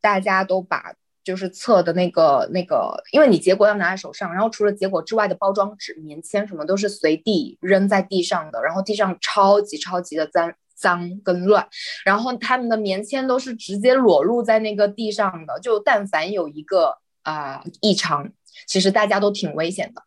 [0.00, 11.68] 大家都把就是测的那个那个，因为你结果要拿在手上，然后除了结果之外的包装纸、棉签什么都是随地扔在地上的，然后地上超级超级的脏脏跟乱，
[12.04, 18.32] 然后他们的棉签都是直接裸露在那个地上的，就但凡有一个啊异常，
[18.66, 20.02] 其实大家都挺危险的。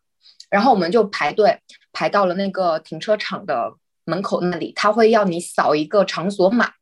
[0.50, 1.60] 然后我们就排队
[1.92, 6.72] 排到了那个停车场的门口那里，他会要你扫一个场所码。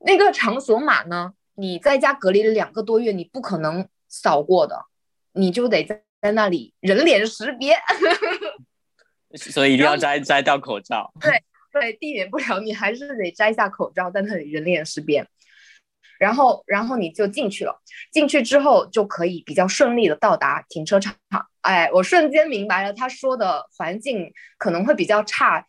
[0.00, 1.32] 那个场所码呢？
[1.54, 4.84] 你在家隔离了两个多月，你不可能扫过的，
[5.32, 7.76] 你就得在在那里人脸识别，
[9.34, 11.12] 所以一定要摘摘掉口罩。
[11.20, 15.26] 对对，避免不了你还是得摘下口罩，在那里人脸识别。
[16.18, 17.80] 然后，然后你就进去了。
[18.10, 21.14] 进去之后就可以比较顺利的到达停车场。
[21.60, 25.66] 哎，我瞬间明白了他说的环境可能会比较差，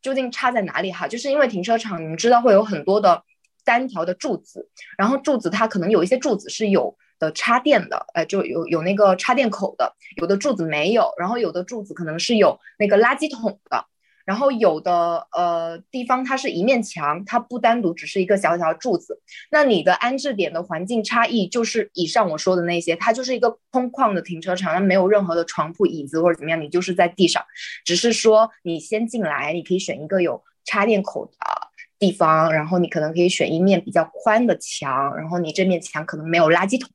[0.00, 1.06] 究竟差在哪里哈？
[1.06, 3.22] 就是因为停车场，你们知道会有很多的
[3.66, 13.84] 单条的柱子，然后柱子它可能有一些柱子是有的插电的，呃，就有有那个插电口的，有的柱子没有，然后有的柱子可能是有那个垃圾桶的。
[14.26, 19.22] 然后有的呃地方它是一面墙，它不单独只是一个小小的柱子。
[19.52, 27.40] 那你的安置点的环境差异就是以上我说的那些，它就是一个空旷的停车场，它没有任何的床铺、椅子或者怎么样，你就是在地上。
[27.84, 31.32] 只是说你先进来，你可以选一个有插电口的
[31.98, 36.90] 地方，然后你可能可以选一面比较宽的墙，然后你这面墙可能没有垃圾桶。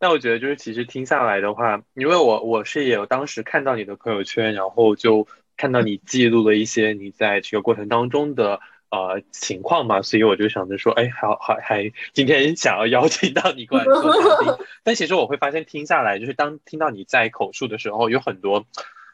[0.00, 5.26] 那我觉得就是其实听下来的话，因为我我是也有当时看到你的朋友圈，然后就。
[5.56, 8.58] 看到你记录了一些你在这个过程当中的
[8.90, 14.66] 呃情况嘛，所以我就想着说，哎，好好还今天想要邀请到你过来做嘉宾。
[14.82, 18.66] 但其实我会发现听下来，就是当听到你在口述的时候，有很多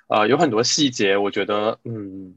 [0.08, 2.36] 呃有很多细节，我觉得嗯，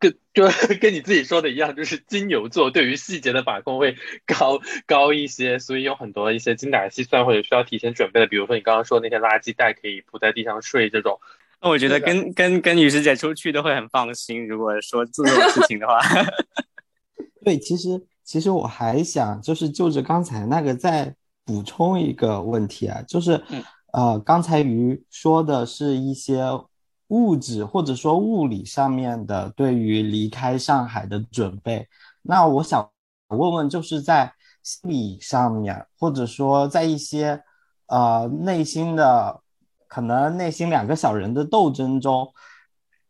[0.00, 0.48] 跟 就
[0.80, 3.94] 跟你自己说的一样，就是金牛座对于细节的把控会
[4.26, 11.20] 高高一些，所以有很多一些精打细算或者需要提前准备的，比如说你刚刚说那些垃圾袋可以铺在地上睡这种。
[11.60, 14.48] 那我觉得跟跟跟女师姐出去都会很放心。
[14.48, 16.00] 如果说做这种事情的话，
[17.44, 23.38] 对，其实其实我还想就是就着刚才那个再补充一个问题啊，就是
[23.92, 26.42] 呃，刚才鱼说的是一些
[27.10, 31.86] 物质或者说物理上面的对于离开上海的准备。
[32.22, 32.90] 那我想
[33.28, 34.32] 问问，就是在
[34.64, 37.40] 心理上面，或者说在一些
[37.86, 39.40] 呃内心的。
[39.92, 42.32] 可能内心两个小人的斗争中，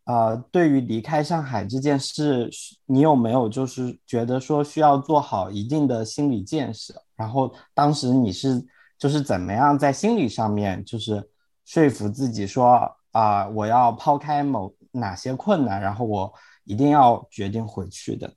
[0.04, 2.48] 呃，对于离开上海这件事，
[2.86, 6.94] 你有没有就是觉得说需要做好一定的心理建设？
[7.16, 8.64] 然后当时你是
[8.98, 11.22] 就是怎么样在心理上面就是
[11.66, 16.32] 说服自己说啊，我要抛开某哪些困难，然后我
[16.64, 18.32] 一定要决定回去的？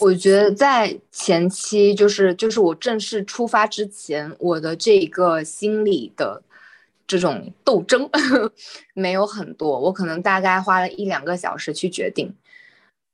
[0.00, 6.42] 我觉得在前期就是就是我正式出发之前，我的这个心理的。
[7.10, 8.10] 这种斗争
[8.92, 12.34] 没有很多，我可能大概花了一两个小时去决定，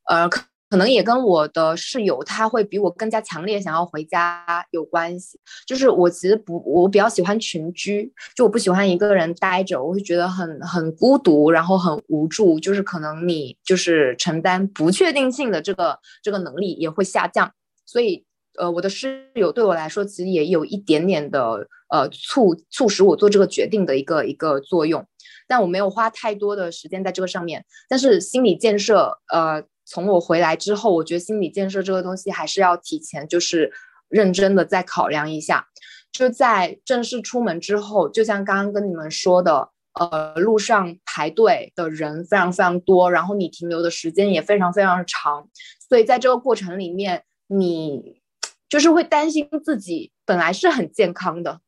[0.09, 0.29] 呃，
[0.75, 5.39] 可能也跟我的室友他会比我更加强烈想要回家有关系。
[5.65, 12.59] 就是我其实不，我比较喜欢群居，就我不喜欢一个人待着，我会觉得很很孤独，然后很无助。
[12.59, 17.53] 就是可能你就是承担不确定性的这个这个能力也会下降，
[17.87, 18.27] 所以。
[18.57, 25.05] 呃，我的室友对我来说，其实也有一点点的呃促促使我做这个决定的一个一个作用，
[25.49, 27.65] 但我没有花太多的时间在这个上面。
[27.89, 29.61] 但是心理建设，呃，
[29.95, 33.73] 从我回来之后，我觉得心理建设这个东西还是要提前就是
[34.09, 35.69] 认真的再考量一下。
[36.11, 45.49] 就在正式出门之后，就像刚刚跟你们说的，呃，路上排队的人非常非常多，然后你停留的时间也非常非常长，
[45.89, 48.21] 所以在这个过程里面，你。
[48.67, 51.61] 就是会担心自己本来是很健康的，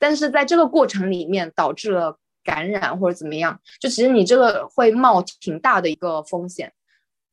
[0.00, 6.72] 但是在这个过程里面导致了感染或者怎么样，就其实你这个会冒挺大的一个风险。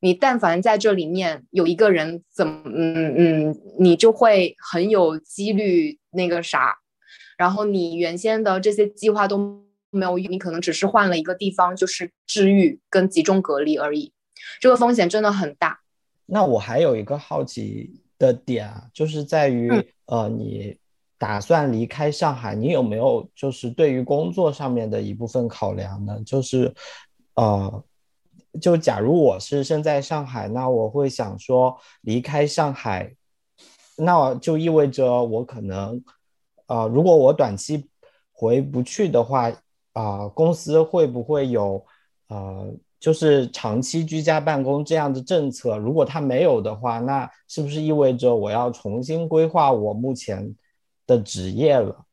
[0.05, 6.75] 你但凡在这里面有一个人怎么，嗯嗯，你就会很有几率那个啥，
[7.37, 14.13] 然后你原先的这些计划都没有用，你可能只是换了一个地方，就是治愈跟集中隔离而已，
[14.61, 15.79] 这个风险真的很大。
[16.27, 18.01] 那我还有一个好奇。
[18.17, 19.69] 的点啊，就是在于，
[20.05, 20.77] 呃，你
[21.17, 26.17] 打算离开上海，你有没有就是对于工作上面的一部分考量呢？
[26.25, 26.73] 就是，
[27.33, 27.83] 呃，
[28.61, 33.15] 就假如我是身在上海，那我会想说离开上海，
[33.97, 36.03] 那就意味着我可能，
[36.67, 37.87] 呃，如果我短期
[38.31, 39.51] 回不去的话，
[39.93, 41.85] 啊，公司会不会有，
[42.29, 42.73] 呃？
[42.97, 50.55] 就是长期居家办公这样的政策，如果它没有的话，那是不是意味着我要重新规划我目前
[51.05, 52.05] 的职业了？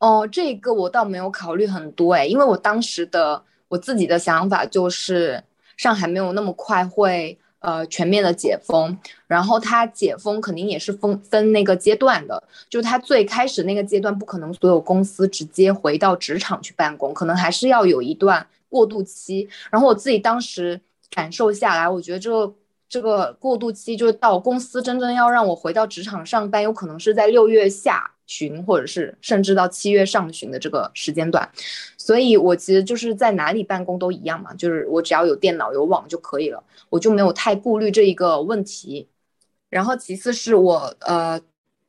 [0.00, 5.42] 哦，这个我倒没有考虑很多哎，因为我当时的我自己的想法就是
[5.76, 8.96] 上海没有那么快会呃全面的解封，
[9.26, 18.46] 然后它解封肯定也是分分那个阶段的，就它最开始那个阶段不可能所有公司直接回到职场去办公，可能还是要有一段。
[18.68, 22.52] 过渡期，然后我自己当时感受下来，我觉得这个
[22.88, 31.48] 这个过渡期就是到公司真正要让我回到职场上班，有可能是在六月下旬，或者是甚至到七月上旬的这个时间段。
[31.96, 39.08] 所以我其实就是在哪里办公都一样嘛，就是我只要有电脑有网就可以了，我就没有太顾虑这一个问题。
[39.68, 41.40] 然后其次是我呃。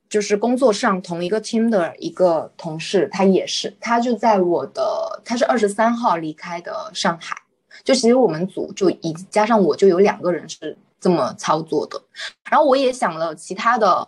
[0.10, 7.36] 就是工作上同一个 team 的一个同事，他也是，他就在我的，他是二十三号离开的上海。
[7.84, 12.02] 就其实我们组就一加上我就有两个人是这么操作的。
[12.50, 14.08] 然后我也想了其他的，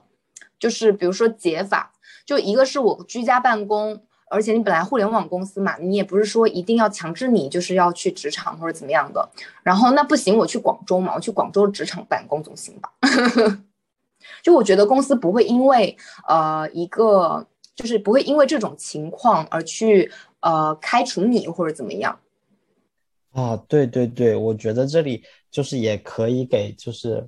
[0.59, 1.91] 就是比如说解法，
[2.25, 9.29] 就一个是我居家办公，而且你本来互联网公司嘛，你也不是说一定要强制你就是要去职场或者怎么样的。
[9.63, 12.91] 然后那不行，我去广州嘛，我去广州职场办公总行吧。
[14.43, 20.11] 就我觉得公司不会因为呃一个就是不会因为这种情况而去
[20.41, 22.19] 呃开除你或者怎么样。
[23.31, 27.27] 啊，对对对，我觉得这里就是也可以给就是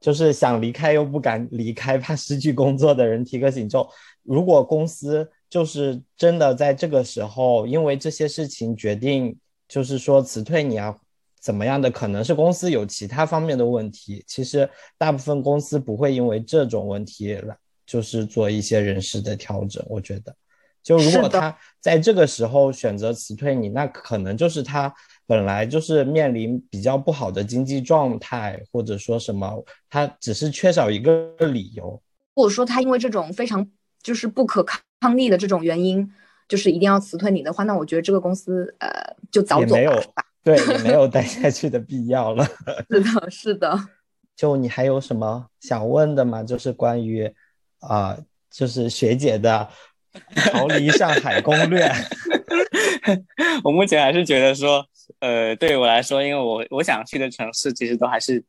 [0.00, 3.88] 就是想离开又不敢离开怕失去工作的人提个醒，就
[4.22, 9.36] 如果公司就是真的在这个时候因为这些事情决定
[9.68, 10.96] 就是说辞退你啊。
[11.42, 14.22] 怎么样的可能是公司有其他方面的问题？
[14.28, 19.84] 其实大部分公司不会因为这种问题来就是做一些人事的调整。
[19.88, 20.32] 我觉得，
[20.82, 24.92] 就如果他在这个时候选择辞退你，那可能就是他
[25.26, 32.02] 本来就是面临比较不好的经济状态，或者说什么，他只是缺少一个理由。
[32.34, 33.66] 或者说他因为这种非常
[34.02, 34.64] 就是不可
[35.00, 36.10] 抗力的这种原因，
[36.48, 38.88] 就是一定要辞退你的话，那我觉得这个公司呃
[39.30, 39.76] 就早走
[40.14, 40.24] 吧。
[40.42, 42.44] 对，也没有待下去的必要了。
[42.90, 43.88] 是的，是的。
[44.34, 46.42] 就你还有什么想问的吗？
[46.42, 47.32] 就是关于
[47.78, 48.18] 啊，
[48.50, 49.68] 就是学姐的
[50.52, 51.90] 逃离上海攻略。
[53.64, 54.86] 我目前还是觉得说，
[55.20, 58.42] 呃，对于我来说，因为我我想去的城市其实都还是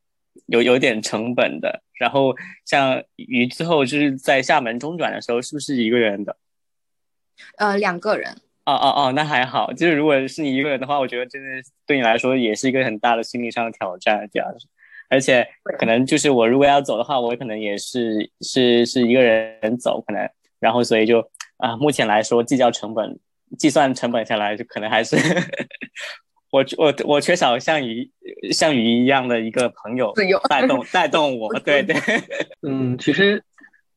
[0.46, 1.82] 有有点成本的。
[1.98, 2.34] 然后
[2.64, 6.36] 像于之后就是在厦门中转的时候，是不是一个人的？
[7.56, 8.30] 呃，两个人。
[8.66, 9.72] 哦哦哦，那还好。
[9.72, 14.66] 就是如果是你一个人的话，我觉得真的对你来说也是一个很大的心理上的挑战，这样子。
[15.10, 15.46] 而且
[15.78, 20.28] 可能就是我如果要走的话，我可能也是是是一个人走，可能
[20.60, 21.20] 然后所以就
[21.58, 23.18] 啊，目前来说计较成本、
[23.58, 25.16] 计算成本下来，就可能还是
[26.50, 28.10] 我我我缺少像鱼
[28.52, 30.12] 像鱼一样的一个朋友
[30.48, 31.52] 带动带动我。
[31.60, 31.96] 对对，
[32.62, 33.44] 嗯，其实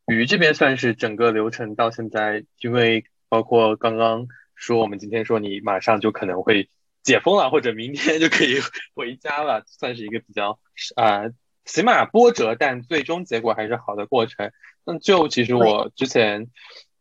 [0.07, 4.27] 鱼这边算是整个流程到现在，因为包括刚刚。
[4.59, 6.67] 说我们今天说你马上就可能会
[7.03, 8.55] 解封了，或者明天就可以
[8.95, 10.57] 回家了，算是一个比较
[10.95, 11.25] 啊，
[11.63, 14.51] 起码波折，但最终结果还是好的过程。
[14.83, 16.47] 那就其实我之前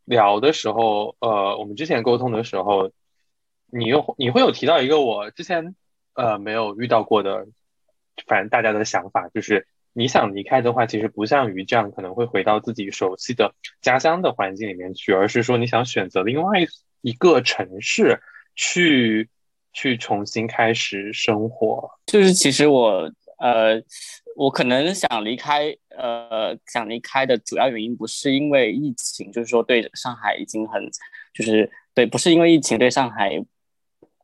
[0.06, 2.90] 聊的时候，呃，我们之前沟通的时候，
[3.70, 5.76] 你又你会有提到一个我之前
[6.14, 7.46] 呃没有遇到过的，
[8.26, 16.66] 反正大家的想法就是你想离开的话，其实不像于这样可能会回到自己熟悉的家乡的环境里面去，而是说你想选择另外一。
[17.02, 18.20] 一个城市
[18.56, 19.28] 去
[19.72, 23.80] 去重新开始生活，就是其实我呃，
[24.36, 30.82] 我可能想离开呃，想离开的主要原因不是因为疫情，就是说对上海已经很
[31.34, 33.42] 就是对，不是因为疫情对上海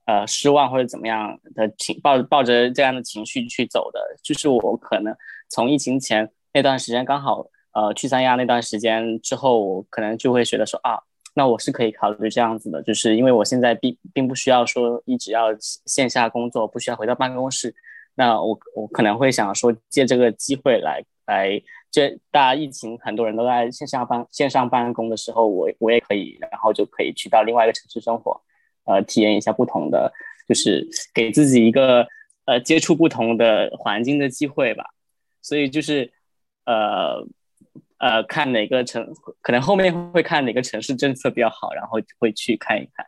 [0.05, 5.17] 呃失望或者怎么样的情抱抱着这样的情绪去走的，就是我可能
[5.49, 11.01] 从疫情前那段时间刚好呃去三亚那段时间之后，我可能就会觉得说啊。
[11.35, 15.47] 那我是可以考虑这样子的，就是因为我现在并并不需要说一直要
[15.87, 17.75] 线下工作，不需要回到办公室。
[18.15, 21.61] 那我我可能会想说借这个机会来来，
[21.91, 28.41] 这大家疫情很多人都在线下办线上办公的时候，我我也可以，然后就可以去到另外一个城市生活，
[28.85, 30.13] 呃，体验一下不同的，
[30.49, 32.07] 就是给自己一个
[32.45, 34.85] 呃接触不同的环境的机会吧。
[35.41, 36.13] 所以就是
[36.67, 37.27] 呃。
[37.99, 43.07] 呃，看哪个城，可能后面会看哪个城市政策比较好，然后会去看一看。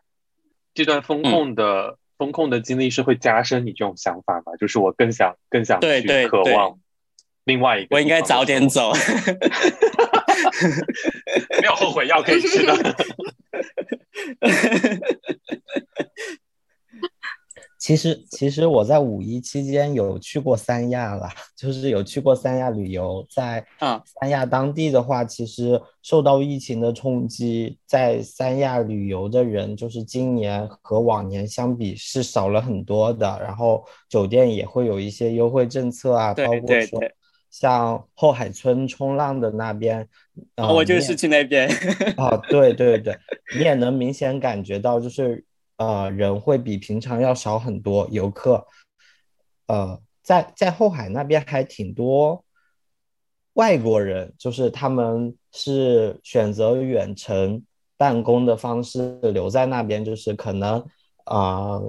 [0.72, 4.54] 这段风控的风控的经历是会加深你这种想法吗？
[4.60, 6.78] 就是我更想更想去渴望
[7.44, 7.96] 另外一个。
[7.96, 8.92] 我应该早点走。
[11.60, 12.74] 没有后悔药可以吃的。
[17.84, 23.22] 其实，其实我在五一期间有去过三亚了， 就是有去过三亚旅游。
[23.28, 23.62] 在
[24.06, 33.38] 三亚当地的话，其实受到疫情的冲击，在三亚旅游的人，就是今年和往年相比是少了很多的。
[33.42, 36.98] 然后酒店也会有一些优惠政策啊，包括说
[37.50, 40.08] 像后海村冲浪的那边，
[40.56, 41.68] 我就是去那边。
[42.16, 43.14] 啊，对对对，
[43.54, 45.44] 你也能明显感觉到，就是。
[45.76, 48.66] 呃，人会比平常要少很多，游客，
[49.66, 52.44] 呃，在在后海那边还挺多
[53.54, 57.64] 外国人，就是他们是选择远程
[57.96, 60.84] 办公的方式留在那边，就是可能
[61.24, 61.80] 啊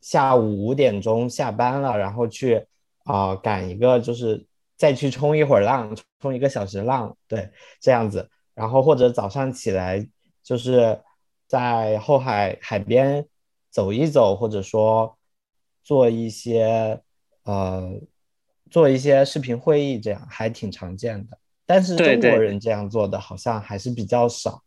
[0.00, 2.66] 下午五点钟下班了，然后去
[3.04, 4.46] 啊赶一个就是
[4.76, 7.50] 再去冲一会儿浪，冲一个小时浪，对，
[7.80, 10.06] 这样子，然后或者早上起来
[10.42, 10.98] 就是
[11.50, 13.26] 在后海海边
[13.70, 15.18] 走一走，或者说
[15.82, 17.00] 做一些
[17.42, 18.00] 呃
[18.70, 21.36] 做一些视频会议，这样还挺常见的。
[21.66, 24.62] 但是中国人这样做的好像还是比较少。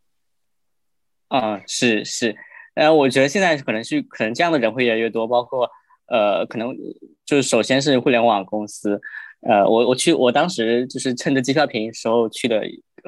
[1.29, 2.36] 嗯，是是，
[2.75, 5.69] 呃，我觉得现在可能是可能这样的人会越来越多，包括
[6.07, 6.75] 呃，可能
[7.23, 8.99] 就是首先是互联网公司，
[9.45, 12.61] 呃，我我去我当时就是趁着机票便宜时候去的，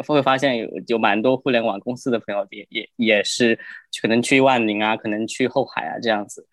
[0.06, 3.58] 会发现有有蛮多互联网公司的朋友也也也是
[4.02, 6.46] 可能去万宁啊，可能去后海啊这样子，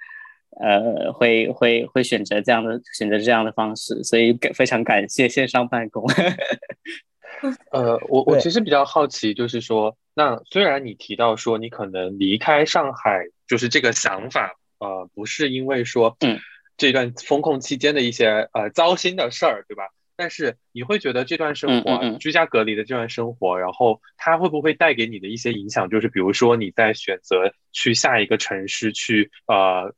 [0.61, 6.05] 呃，会会会选择这样的选择这样的方式，所以非常感谢线上办公。
[7.73, 16.39] 呃，我我其实比较好奇，就是说，那虽然你提到说你可能离开上海，就是这个想法，呃，不是因为说，嗯，
[16.83, 19.85] 这段风控期间的一些呃糟心的事儿，对吧？
[20.17, 25.89] 但是你会觉得这段生活，居家隔离的这段生活，然后它会不会带给你的一些影响？
[25.89, 29.95] 就是比如说你在选择去下一个城市去，呃。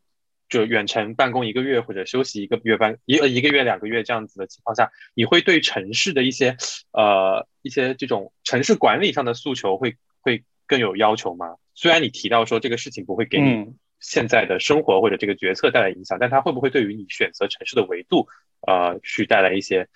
[0.46, 6.56] 就远程办公一个月或者休息一个月半一一个月两个月这样子的情况下，你会对城市的一些
[6.92, 11.56] 呃一些这种城市管理上的诉求会会更有要求吗？
[11.74, 18.26] 虽然你提到说这个事情不会给你现在的生活或者这个决策带来影响，但它会不会对于你选择城市的维度
[18.66, 19.88] 呃去带来一些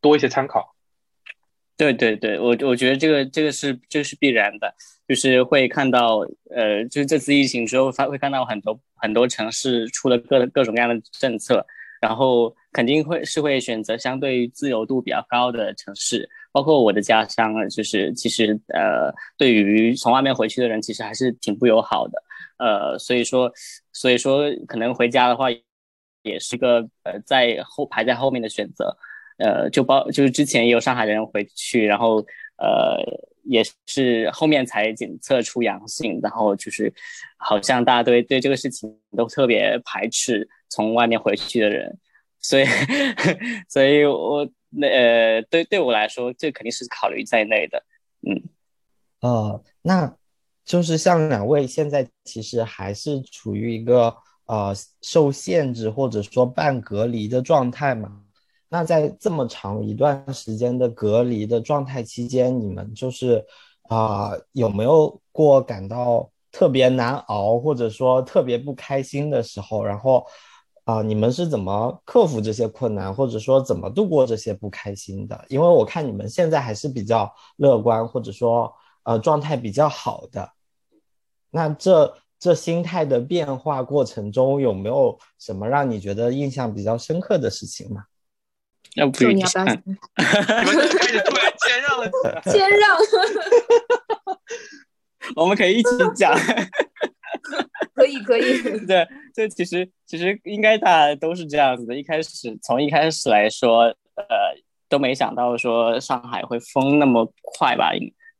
[0.00, 0.74] 多一些参考？
[1.76, 4.72] 对对对，我我觉得这个这个是这是必然的，
[5.08, 6.18] 就是会看到，
[6.54, 11.66] 呃，就是这次疫情之后，发会看到很多很多城市出了各各种各样的政策，
[12.00, 22.22] 然后肯定会是会选择相对于自由度比较高的城市，包括我的家乡，就是其实呃，对于从外面回去的人，其实还是挺不友好的，
[22.62, 23.52] 呃，所以说
[23.92, 25.48] 所以说可能回家的话，
[26.22, 28.96] 也是个呃在后排在后面的选择。
[29.38, 32.18] 呃，就包就是之前也有上海的人回去，然后
[32.58, 33.02] 呃
[33.44, 36.92] 也是后面才检测出阳性，然后就是
[37.38, 41.98] 好像大家对对这个事情都特别排斥从外面回去的人，
[42.38, 42.64] 所以
[43.68, 47.82] 所以我那呃对对我来说，这肯定是考虑在内的，
[48.28, 48.40] 嗯，
[49.22, 50.14] 呃，那
[50.64, 54.14] 就是像两位现在其实还是处于一个
[54.46, 58.20] 呃受限制或者说半隔离的状态嘛？
[58.68, 63.44] 那在这么长一段时间的隔离的状态期间，你们就是
[63.88, 69.84] 啊有没有过感到特别难熬，或者说特别不开心的时候？
[69.84, 70.24] 然后
[70.84, 75.44] 啊，你们是怎么克服这些困难，或者说怎么度过这些不开心的？
[75.48, 78.72] 因为我看你们现在还是比较乐观，或者说
[79.04, 80.52] 呃状态比较好的。
[81.50, 88.04] 那这这心态的变化过程中，有没有什么让你觉得印象比较深刻的事情吗？
[88.96, 89.64] 要不你要不要？
[89.64, 92.10] 你们开始突然谦让了，
[92.44, 92.98] 谦让。
[95.36, 96.34] 我们可以一起讲。
[97.94, 98.60] 可 以可以。
[98.86, 101.96] 对，这其实其实应该大家都是这样子的。
[101.96, 103.84] 一开始从一开始来说，
[104.16, 104.26] 呃，
[104.88, 107.92] 都没想到说上海会封那么快吧？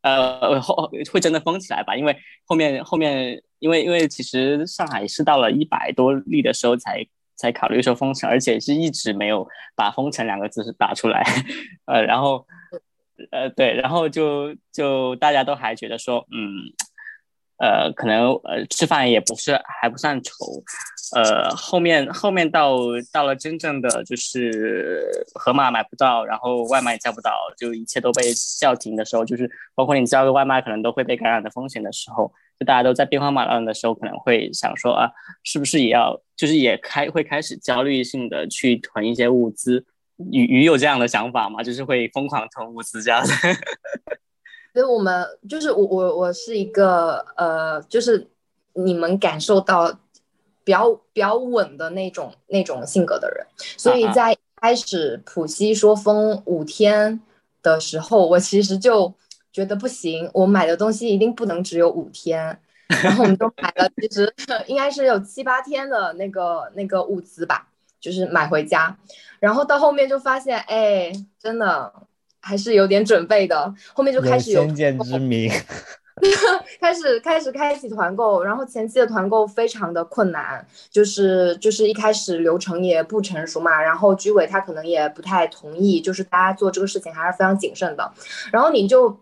[0.03, 1.97] 呃，后会真的封起来吧？
[1.97, 7.07] 因为后面后面，因为因为其实上海是到了一百多例的时候才。
[7.35, 9.45] 才考虑说封城，而且是一直没有
[9.75, 11.25] 把“封城”两个字打出来，
[11.87, 12.47] 呃，然后，
[13.33, 16.71] 呃，对，然后就就大家都还觉得说，嗯。
[17.63, 20.33] 呃，可能呃吃饭也不是还不算愁，
[21.15, 22.77] 呃后面后面到
[23.13, 35.09] 到了真正的就是盒马买不到，然后外卖叫不到，就一切都被叫停的时候，就是包括你叫个外卖可能都会被感染的风险的时候，就大家都在兵荒马乱的时候，可能会想说啊，
[35.45, 39.87] 是不是也要就是也开会开始焦虑性的去囤一些物资？
[40.33, 41.63] 鱼鱼有这样的想法吗？
[41.63, 43.33] 就是会疯狂囤物资这样子？
[44.73, 48.27] 所以我们就是我我我是一个呃，就是
[48.73, 49.93] 你们感受到
[50.65, 53.47] 比较比较稳的那种那种性格的人，
[53.77, 57.21] 所以在开始浦西说封五天
[57.63, 59.13] 的时候，我其实就
[59.53, 62.59] 觉得不行，我买的东西一定不能只有五天，
[63.05, 64.33] 然后我们就买了，其实
[64.67, 67.69] 应该是有七八天的那个那个物资吧，
[68.01, 68.97] 就是买回家，
[69.39, 71.93] 然后到后面就发现，哎，真的。
[72.43, 75.51] 还是有点准备的，后面就开始有先见之明，
[76.79, 88.13] 开始开始开启团购，然后前期的团购非常的困难，就是就是一开始流程也不成熟嘛，然后居委他可能也不太同意，就是大家做这个事情还是非常谨慎的，
[88.53, 89.17] 然后你就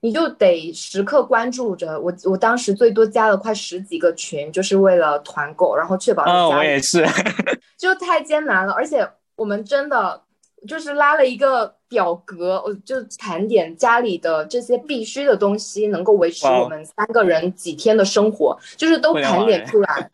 [0.00, 2.12] 你就得时刻关注着我。
[2.24, 6.22] 我当时最多加了快十几个群，就是为了团购，然后确保。
[6.24, 7.04] 嗯，我也是，
[7.76, 8.72] 就太艰难了。
[8.74, 10.22] 而且我们真的
[10.68, 20.10] 就是拉了一个表格，我就盘点家里的这些必须的东西，能够维持我们三个人几天的生活，就是都盘点出来，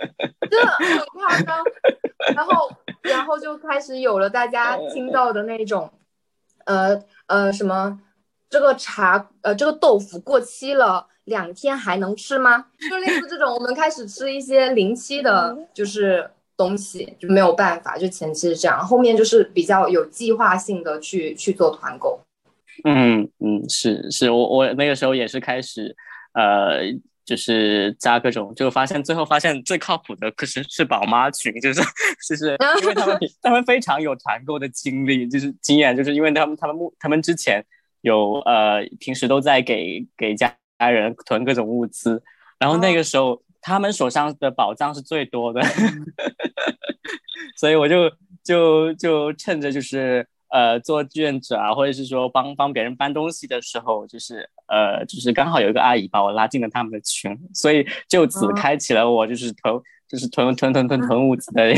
[0.48, 1.62] 真的很夸张。
[2.34, 2.70] 然后，
[3.02, 5.90] 然后就开始有了大家听到的那种，
[6.64, 8.00] 呃呃什么。
[8.50, 12.66] 这个茶，呃，这个豆腐过期了两天还能吃吗？
[12.88, 22.20] 就类似这种，我们开始吃一些临期的，就是东西，就没有办法，就前期是这样，后面就是比较有计划性的去去做团购。
[22.84, 25.94] 嗯嗯，是是，我我那个时候也是开始，
[26.32, 26.82] 呃，
[27.24, 31.80] 就是加各种，就发现最后发现最靠谱的可是是宝妈群，就是
[32.28, 37.64] 就是 因为他们他们非常有团购的经历，就是经验，就是因为他们他们目他们之前。
[38.06, 42.22] 有呃，平时都在给给家家人囤各种物资，
[42.58, 45.62] 然后那个时候他们手上的宝藏是最多的，
[47.56, 48.12] 所以我就
[48.42, 61.72] 就就趁着就是呃做志愿者啊，或者是说帮帮别人搬东西的时候，就是呃就是刚好有一个阿姨把我拉进了他们的群，所以就此开启了我就是囤就是囤囤囤囤囤物资的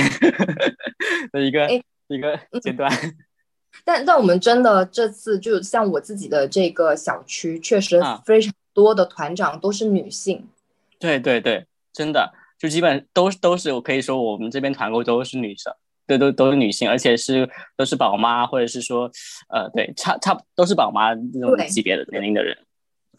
[1.32, 1.68] 的一个
[2.08, 2.90] 一个阶段。
[3.84, 10.48] 但但我们真的这次就像我自己的这个小区，确实非常多的团长都是女性。
[10.98, 11.66] 对对对，
[11.96, 15.72] 真的就基本都都是我可以说我们这边团购都是女生，
[16.06, 19.10] 对都都是女性，而且是都是宝妈或者是说
[19.48, 22.54] 呃对差差都是宝妈那种级别的年龄的人。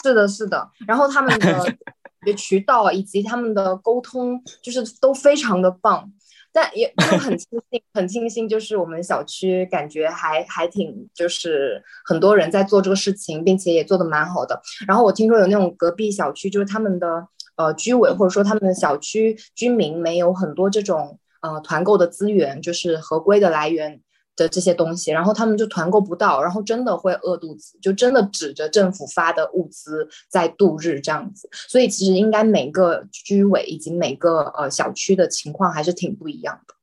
[0.04, 0.70] 是的，是的。
[0.88, 6.12] 然后他们的 渠道以及他们的沟通就是都非常的棒。
[6.54, 14.60] 但也就很庆幸， 很庆幸，就是我们小区感觉还还挺，就是很多人在做这个事情，并且也做的蛮好的。
[14.88, 24.02] 然后我听说有那种隔壁小区，就是他们的呃居委或者说他们的小区居民没有很多这种呃团购的资源，就是合规的来源。
[24.38, 31.50] 的这些东西，然后他们就团购不到，然后真的会饿肚子，就真的指着政府发的物资在度日这样子。
[31.52, 36.76] 所以其实应该每个居委以及每个呃小区的情况还是挺不一样的。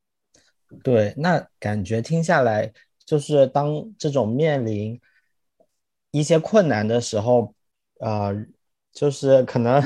[0.83, 2.73] 对，那感觉听下来，
[3.05, 4.99] 就是当这种面临
[6.11, 7.53] 一些困难的时候，
[8.01, 8.35] 呃，
[8.91, 9.81] 就是可能。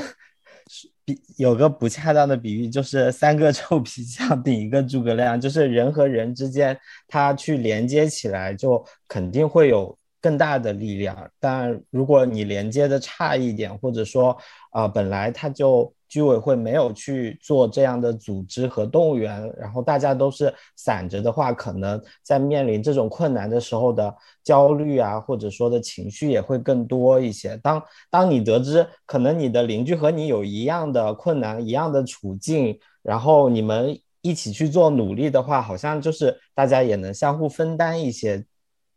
[1.36, 11.30] 有个不恰当的比喻，就是三个臭皮匠顶一个诸葛亮，就是人和人之间，他去连接起来，就肯定会有更大的力量。
[11.38, 14.36] 但如果你连接的差一点，或者说
[14.70, 15.92] 啊，本来他就。
[16.10, 27.56] 居委会没有去做这样的组织和动员，然后大家都是散着的话，可能在面临这种困难的时候的焦虑啊，或者说的情绪也会更多一些。
[27.58, 27.80] 当
[28.10, 38.44] 当你得知可能你的邻居和你有一样的困难、一样的处境，然后你们一起去做努力的话，好像就是大家也能相互分担一些，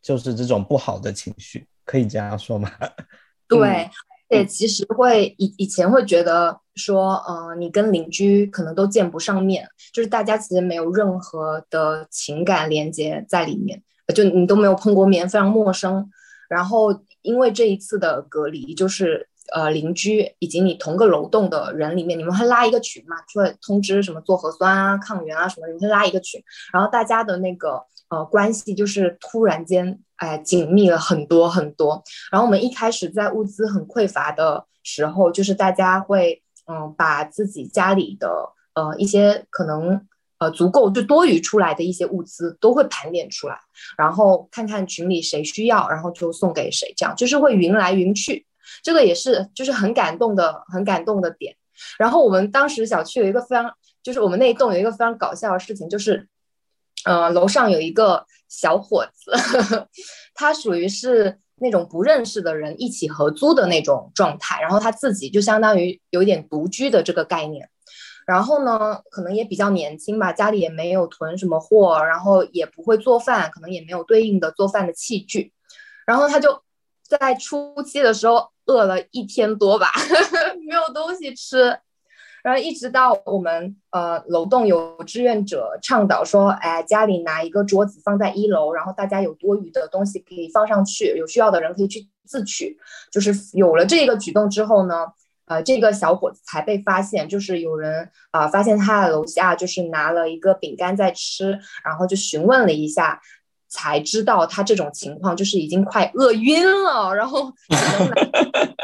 [0.02, 2.72] 就是这种不好的情绪，可以这样说吗？
[3.48, 3.88] 对。
[4.30, 13.82] 也其实会以以前会觉得说，呃，你跟邻居可能都见不上面，就是大家其实没有任何的情感连接在里面，
[14.14, 16.10] 就你都没有碰过面，非常陌生。
[16.50, 16.90] 然后
[17.22, 30.00] 因为这一次的隔离，就是呃邻居以及你同个楼栋的人里面，你们会拉一个群嘛，就会通知什么做核酸啊、抗原啊什么，你们会拉一个群，然后大家的那个呃关系就是突然间。
[30.18, 32.02] 哎，紧密了很多很多。
[32.32, 40.08] 然后我们一开始在物资很匮乏的时候，就是大家会嗯，把自己家里的呃一些可能
[40.38, 43.60] 呃足够就多余出来的一些物资都会盘点出来，
[43.98, 48.46] 然后看看群里谁需要，然后就送给谁，这样就是会云来云去。
[48.82, 51.56] 这个也是就是很感动的很感动的点。
[51.98, 56.28] 然后我们当时小区有一个非常，就是我们那一栋有一个非常搞笑的事情，就是。
[57.06, 59.34] 呃，楼上有一个小伙子，
[60.34, 67.70] 他属于是那种不认识的人一起合租的那种状态，然后他自己就相当于有点独居的这个概念，
[68.26, 75.54] 然后呢，可能也比较年轻吧，家里也没有囤什么货，然后也不会做饭，可能也没有对应的做饭的器具，
[76.06, 76.62] 然后他就
[77.04, 79.92] 在初期的时候饿了一天多吧，
[80.68, 81.80] 没有东西吃。
[82.44, 92.78] 然后一直到我们呃楼栋有志愿者倡导说，哎，家里拿一个桌子放在一楼，然后大家有多余的东西可以放上去，有需要的人可以去自取。
[93.12, 95.08] 就是有了这个举动之后呢，
[95.46, 103.22] 呃，这个小伙子才被发现，就是有人啊发现他的楼下就是拿了一个饼干在吃，然后就询问了一下
[103.74, 107.52] 才知道他这种情况就是已经快饿晕了，然后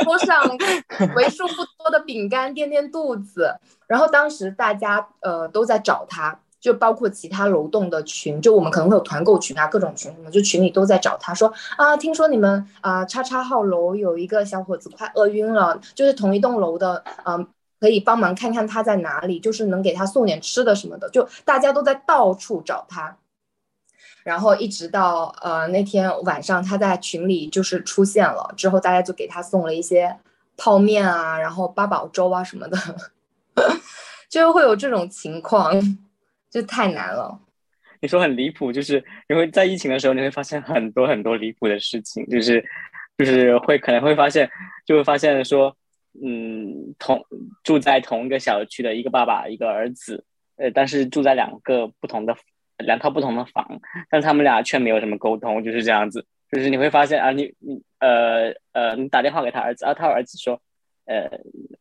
[0.03, 0.43] 桌上
[1.15, 3.55] 为数不多的饼干垫垫肚子。
[3.85, 17.47] 然后当时大家呃都在找他，就包括其他楼栋的群，就我们可能会有团购群啊，各种群什么，就群里都在找他说啊，听说你们啊叉叉号楼有一个小伙子快饿晕了，就是同一栋楼的，嗯。
[17.81, 23.15] 可以帮忙看看他在哪里，就是能给他送点吃的什么的，就大家都在到处找他，
[24.23, 30.15] 然后一直到呃那天晚上他在群里就是出现了之后，大家就给他送了一些
[30.57, 32.77] 泡面啊，然后八宝粥啊什么的，
[34.29, 35.73] 就会有这种情况，
[36.49, 37.39] 就太难了。
[38.01, 42.63] 你说很离谱，就是因为在疫情的时候，你会发现很多很多离谱的事情，就是
[43.17, 44.49] 就是会可能会发现，
[44.85, 45.75] 就会发现说。
[46.21, 47.23] 嗯，同
[47.63, 50.25] 住在同一个小区的一个爸爸一个儿子，
[50.57, 52.35] 呃，但是住在两个不同的
[52.79, 56.25] 两套不同的房，但他们俩却没有什么沟通，就是这样子。
[56.51, 60.59] 就是你会发现啊，你你呃呃，你打电话给他儿子，啊，他儿子说，
[61.05, 61.29] 呃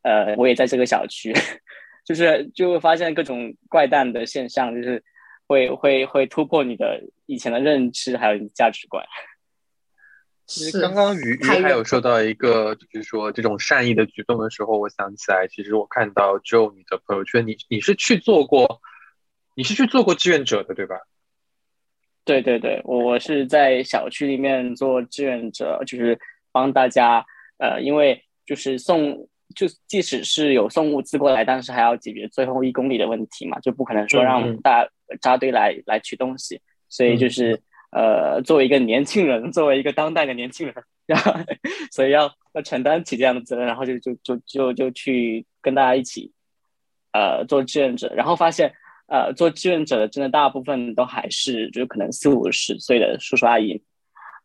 [0.02, 1.32] 呃，我也在这个小区，
[2.04, 5.02] 就是就会发现各种怪诞的现象，就是
[5.46, 9.02] 会会会突破你的以前的认知，还有你的价值观。
[10.44, 18.80] 其实刚刚鱼鱼还有说到一个，就是说这种善意的举动的时候，我想起来，其实我看到就你的朋友圈，你你是去做过，
[19.58, 20.94] 你是去做过志愿者的，对吧？
[22.24, 26.16] 对对对，我我是在小区里面做志愿者，就是
[26.52, 27.26] 帮大家，
[27.58, 34.88] 呃，因为就是送，就即使是有送物资过来，但是还要解决最后一公里的问题嘛，就不可能说让大
[35.20, 37.60] 扎堆来来取东西，所以就是。
[37.90, 40.74] 呃，作为一个年轻人，作为一个当代的年轻人，
[41.06, 41.32] 然后
[41.90, 46.30] 所以要要承担起这样的责任，然后就就就就就去跟大家一起，
[47.14, 48.74] 呃，做志愿者，然后发现，
[49.08, 53.82] 呃，做志愿者的真的大部分都还是就可能四五十岁的叔叔阿姨，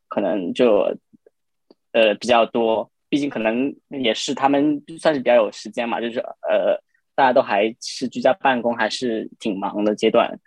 [0.08, 0.98] 可能就
[1.92, 6.82] 呃比较多，毕竟可能也是他们算是比较有时间嘛，就是呃
[7.14, 10.40] 大家都还是居家办公，还是挺忙的阶段。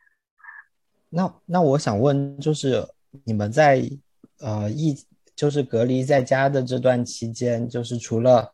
[1.10, 2.82] 那那我想问，就是
[3.24, 3.82] 你们在
[4.40, 4.96] 呃疫
[5.34, 8.50] 就是隔离在家的这段期间，就是除了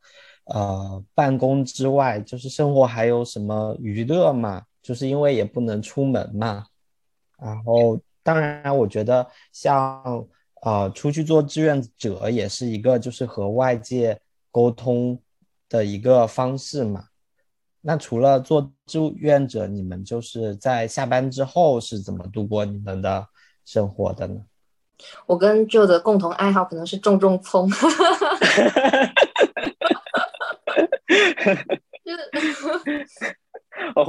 [0.47, 4.65] 呃办公之外，就是生活还有什么娱乐吗？
[4.83, 6.67] 就是因为也不能出门嘛。
[7.39, 10.27] 然后当然，我觉得像
[10.63, 14.21] 呃出去做志愿者也是一个就是和外界
[14.51, 15.19] 沟通
[15.69, 17.07] 的一个方式嘛。
[17.81, 23.27] 那除了做志愿者，你们就是在下班之后是怎么度过你们的
[23.65, 24.41] 生活的呢？
[25.27, 27.69] 我跟 Joe 的共同爱好可能是种种葱。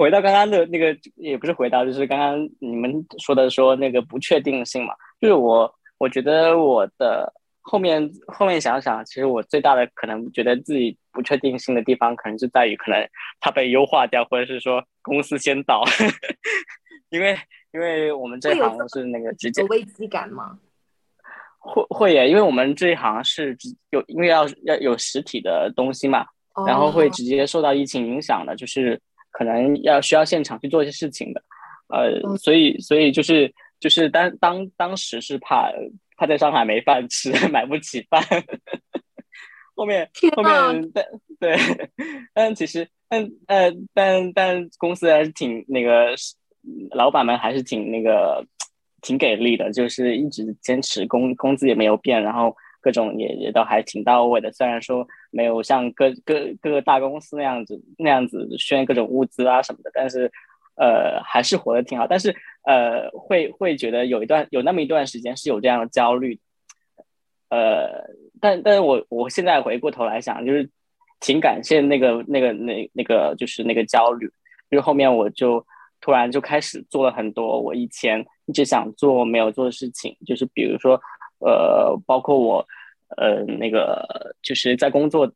[0.03, 7.33] 我回到刚刚的那个，也不是回答，就是刚刚你们说的说那个不确定性嘛，就是我我觉得我的。
[7.65, 15.81] 后面后面想想，其实我最大的可能觉得自己不确定性的地方，可能就在于可能它被优化掉，或者是说公司先倒，
[17.09, 17.39] 因为
[17.71, 20.59] 因为我们这行是那个直接有危机感吗？
[21.57, 23.55] 会会耶，因为我们这一行是
[23.91, 26.25] 有因为要要有实体的东西嘛，
[26.67, 28.99] 然后会直接受到疫情影响的，就是
[29.33, 31.43] 可能要需要现场去做一些事情的，
[31.89, 35.69] 呃，所以所以就是就是当当当时是怕。
[36.15, 38.23] 怕在上海没饭吃， 买不起饭。
[39.75, 41.03] 后面后面但
[41.39, 41.57] 对，
[42.35, 46.13] 但其实但呃但但公司还是挺那个，
[46.91, 48.45] 老板们还是挺那个
[49.01, 54.51] 挺给力的，就是一直坚持工工资也没有变，然后各种也也都还挺到位的。
[54.51, 60.31] 虽然说没有像各各各个大公司那样子那样子宣各种物资啊什么的，但是
[60.75, 62.05] 呃还是活得挺好。
[62.05, 62.35] 但是。
[62.65, 66.39] 呃，会会觉得有一段有那么一段时间是有这样的焦虑，
[67.49, 68.07] 呃，
[68.39, 70.69] 但但是我我现在回过头来想，就是
[71.19, 74.31] 挺感谢那个那个那那个就是那个焦虑，
[74.71, 75.61] 就是后面我就
[75.99, 80.97] 突然就开始做了很多我以前一直想做没有做的事情，就是比如说
[81.45, 82.65] 呃，包括我
[83.17, 85.31] 呃那个就是在工作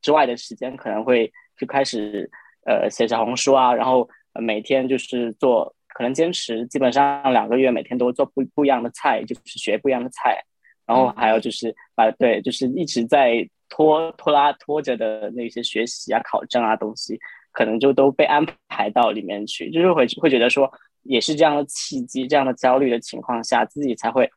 [0.00, 2.30] 之外的时间，可能会就开始
[2.66, 5.74] 呃写小红书啊，然后每天就是做。
[5.96, 10.42] 可能坚持基本上两个月，每天都做不不一样的菜，就是学不一样的菜，
[10.84, 17.16] 然后还有就是把对，就是一直在拖拖拉拖着的那些学习啊、考证啊东西，
[17.52, 20.68] 可能就都被安排到里面去，就是会会觉得说，
[21.04, 24.28] 也是这样的契机，这样的焦虑的情况下，自己才会，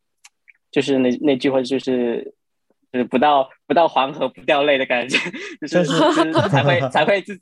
[0.78, 2.24] 就是那那句话就是
[2.92, 5.18] 就是不到不到黄河不掉泪的感觉，
[5.60, 7.42] 就是就是才会 才会自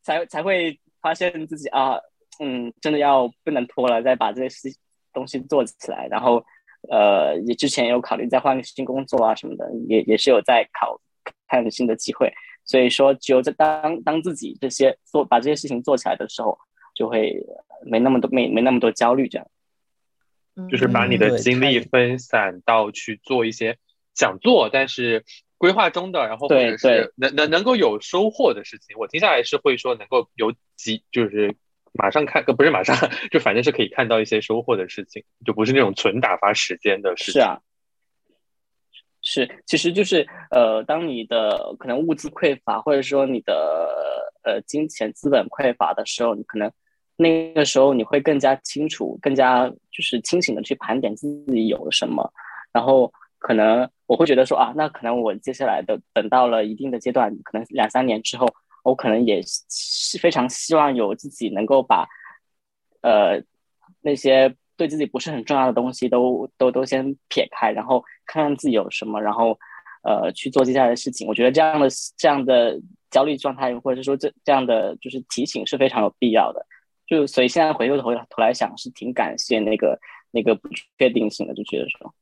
[0.00, 1.98] 才才会发现自己啊。
[2.38, 4.72] 嗯，真的要不能拖了，再把这些事
[5.12, 6.40] 东西做起来，然后
[6.88, 11.00] 呃，也之前有考虑再换个新工作啊什么的，也也是有在考
[11.48, 12.32] 看新的机会。
[12.64, 16.56] 所以说，只有在当当自己这些做把这些事情做起来的时候，
[16.94, 17.34] 就会
[17.84, 19.44] 没那么多没没那么多焦虑，这样。
[20.70, 23.78] 就是把你的精力分散到去做一些
[24.14, 25.24] 想做但是
[25.56, 28.96] 规划中的，然后或者是能能能够有收获的事情。
[28.98, 31.54] 我听下来是会说能够有几就是
[31.92, 32.96] 马上看，不是马上，
[33.30, 37.32] 就反正是可以看到一些收获的事情，就不是那种纯打发时间的事情。
[37.32, 37.60] 是啊，
[39.22, 43.88] 是，其实就是呃，当你的可能物资匮乏，或者说你的
[44.44, 46.72] 呃金钱资本匮乏的时候，你可能。
[47.20, 52.32] 那个时候你会更加清楚、更加就是清醒的去盘点自己有什么，
[52.72, 58.46] 然后可能我会觉得说啊，那可能我接下来的等到了一定的阶段，可能两三年之后，
[58.84, 62.06] 我可能也是非常希望有自己能够把
[63.02, 63.42] 呃
[64.00, 69.58] 那些对自己不是很重要的东西都都都先撇开，然后看看自己有什么，然后
[70.04, 71.26] 呃去做接下来的事情。
[71.26, 76.64] 我觉得这样的这样的焦虑状态，或者是说这这样的就是提醒是非常有必要的。
[77.08, 79.98] 就所以现在回过头头来想，是挺感谢那个
[80.30, 82.14] 那个不确定性的，就觉得说，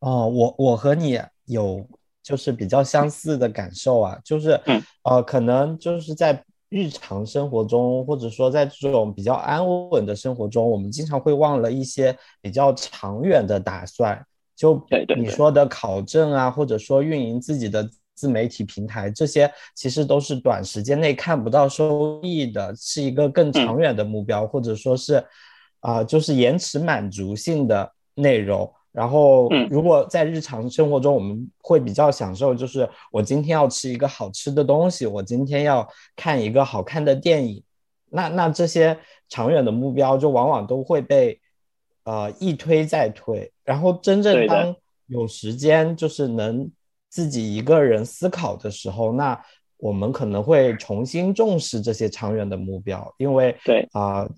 [0.00, 1.82] 哦，我我和你有
[2.22, 4.60] 就是比较相似的感受啊，就是
[5.02, 14.22] 呃，可能就是在日常生活中，或者说在这种比较安稳的生活中，我们经常会忘了一些比较长远的打算，
[14.54, 17.88] 就你说的考证啊，或者说运营自己的。
[18.18, 25.24] 自媒体平台这些其实都是短时间内看不到收益的，是一个更长远的目标，或者说是
[25.78, 28.68] 啊，就是延迟满足性的内容。
[28.90, 37.62] 然后，如果在日常生活中，我们会比较享受，就是我今天要吃一个好吃的东西，我今天要看一个好看的电影，
[38.10, 38.98] 那那这些
[39.28, 41.38] 长远的目标就往往都会被
[42.02, 43.52] 呃一推再推。
[43.62, 44.74] 然后，真正当
[45.06, 46.68] 有时间，就是能。
[47.08, 49.40] 自己一个人思考的时候，那
[49.78, 54.28] 我们可能会重新重视这些长远的目标，因为对啊，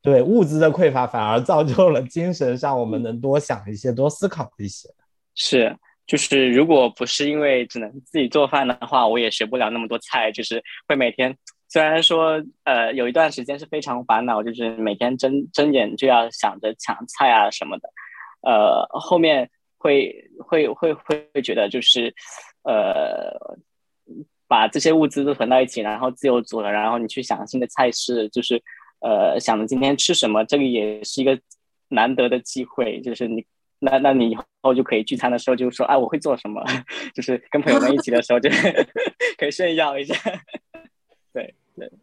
[0.00, 4.88] 对物资的匮乏反而造就了精神上我们能多想一些、多思考一些。
[5.34, 5.76] 是，
[6.06, 10.30] 就是如果不是因为只能自己做饭的话，我也学不了那么多菜。
[10.32, 11.36] 就是会每天，
[11.68, 17.90] 虽然说呃有一段时间是非常烦恼，就是每天睁睁眼就要想着抢菜啊什么的，
[18.42, 19.50] 呃后面。
[19.80, 22.14] 会会会会会觉得就是，
[22.64, 23.56] 呃，
[24.46, 28.62] 把这些物资都囤到一起，然后自由组了，然后你去想新的菜式，就是
[29.00, 31.40] 呃想着今天吃什么，这个也是一个
[31.88, 33.42] 难得的机会，就是你
[33.78, 36.62] 那那你以后就可以聚餐的时候就说，哎，我会做什么，
[37.16, 38.50] 就是跟朋友们一起的时候就
[39.38, 40.14] 可以炫耀一下，
[41.32, 41.54] 对。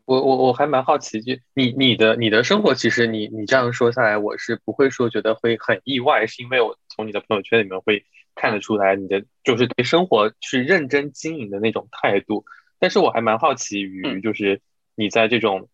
[0.05, 12.43] 我我我还蛮好奇，就你你的你的生活，其实你你这样说下来，我是不会说觉得会很意外，是因为我从你的朋友圈里面会看得出来，你的就是对生活去认真经营的那种态度。
[12.79, 14.59] 但是我还蛮好奇于，就是
[14.95, 15.69] 你在这种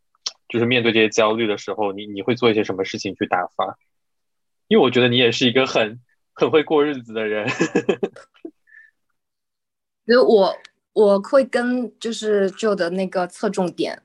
[0.48, 3.80] 就是面对这些焦虑的时候，你你会做一些什么事情去打发？
[4.68, 6.00] 因为我觉得你也是一个很
[6.34, 7.50] 很会过日子的人。
[10.06, 10.56] 因为我。
[10.96, 14.00] 我会跟就是旧的那个侧重点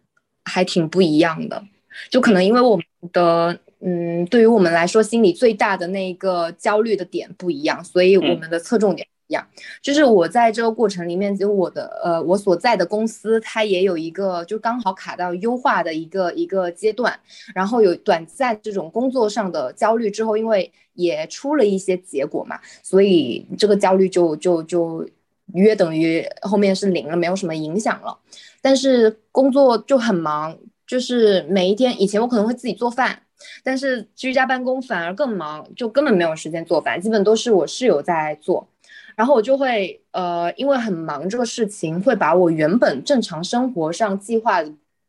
[0.46, 1.62] 还挺不一样的，
[2.08, 9.46] 就可能因为我们的嗯，对于我们来说心里最大的那个焦虑的点不一样，所以我们的侧重点不一样。
[9.82, 17.18] 就是我在这个过程里面，就我的呃，我所在的公司它也有一个就刚好卡到优化的一个一个阶段，
[17.54, 25.08] 然后有短暂这种工作上的焦虑之后，因为也出了一些结果嘛，所以这个焦虑就就就。
[25.54, 28.18] 约等于后面是零了，没有什么影响了。
[28.60, 30.54] 但是工作就很忙，
[30.86, 33.22] 就是每一天，以前我可能会自己做饭，
[33.62, 38.68] 但是居家办公反而更忙，就根本没有时间做饭，基本都是我室友在做。
[39.16, 44.62] 然后我就会呃，因为很忙这个事情，会把我原本正常生活上计划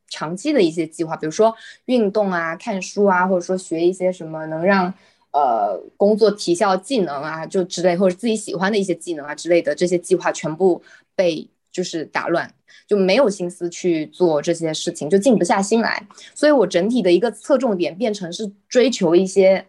[0.07, 1.55] 长期的一些计划，比如说
[1.86, 4.93] 运动啊、看书啊，或者说学一些什么能让。
[5.32, 10.82] 呃，工作提效技能啊，就之类，或者自己喜欢的一些技能啊之类的，这些计划全部
[11.15, 12.51] 被就是打乱，
[12.88, 16.07] 就没有心思去做这些事情，就静不下心来。
[16.34, 19.65] 所以我整体的一个侧重点变成是追求一些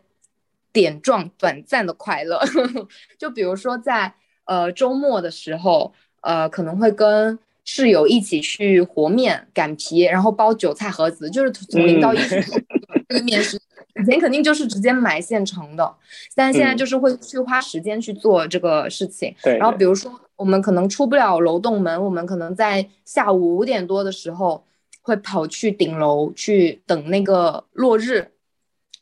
[0.72, 2.40] 点状、短暂的快乐。
[3.18, 7.38] 就比如说在呃周末的时候，呃可能会跟
[7.72, 13.56] 室友一起去和面、擀皮，然后包韭菜盒子，就是从零到一 这个面食。
[13.94, 15.94] 以前肯定就是直接买现成的，
[16.34, 19.32] 但现在就是会去花时间去做这个事情。
[19.44, 19.56] 对。
[19.56, 24.64] 然后比如说我们可能出不了楼栋门，我们可能在下午五点多的时候
[25.02, 28.32] 会跑去顶楼去等那个落日，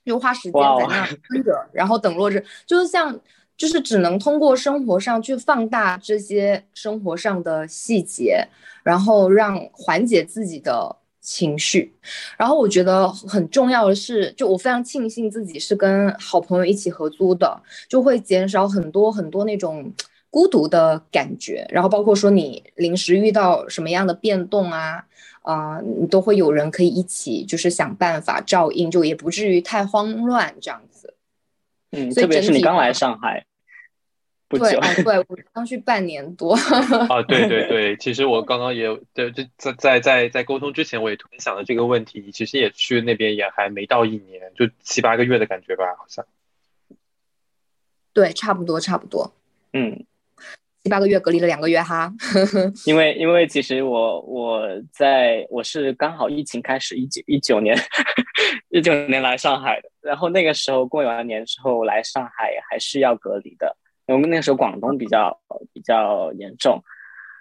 [0.05, 3.19] 就花时间在那蹲着，然后等落日，就是像。
[3.59, 8.47] 就是只能通过生活上去放大这些生活上的细节，
[8.85, 11.93] 然后让缓解自己的情绪。
[12.39, 19.93] 然后我觉得很重要的是，就我非常庆幸自己是跟好朋友一起合租的，就会减少很多很多那种
[20.31, 21.67] 孤独的感觉。
[21.69, 25.05] 然后包括说你临时遇到什么样的变动啊，
[25.43, 31.15] 啊，你都会有人可以一起就是想办法照应，就也不至于太慌乱这样子。
[31.91, 33.45] 嗯，特别是你刚来上海。
[34.49, 36.55] 对啊，对我刚去半年多
[37.11, 42.23] 啊，对对对，其实我刚刚也对，就在在在在沟通之前，我也突然想了这个问题。
[42.25, 46.25] 你其实也去那边也还没到一年，就七八个月的感觉吧，好像。
[48.15, 49.31] 对，差不多差不多，
[49.75, 50.07] 嗯，
[50.83, 52.11] 七八个月隔离了两个月哈。
[52.87, 57.77] 因为因为其实我我在我是刚好疫情开始一九一九年
[58.71, 63.77] 一九年来上海的，然后那个时候过完年之后来上海还是要隔离的。
[64.09, 65.39] 因为那个时候广东比较
[65.73, 66.83] 比较严重，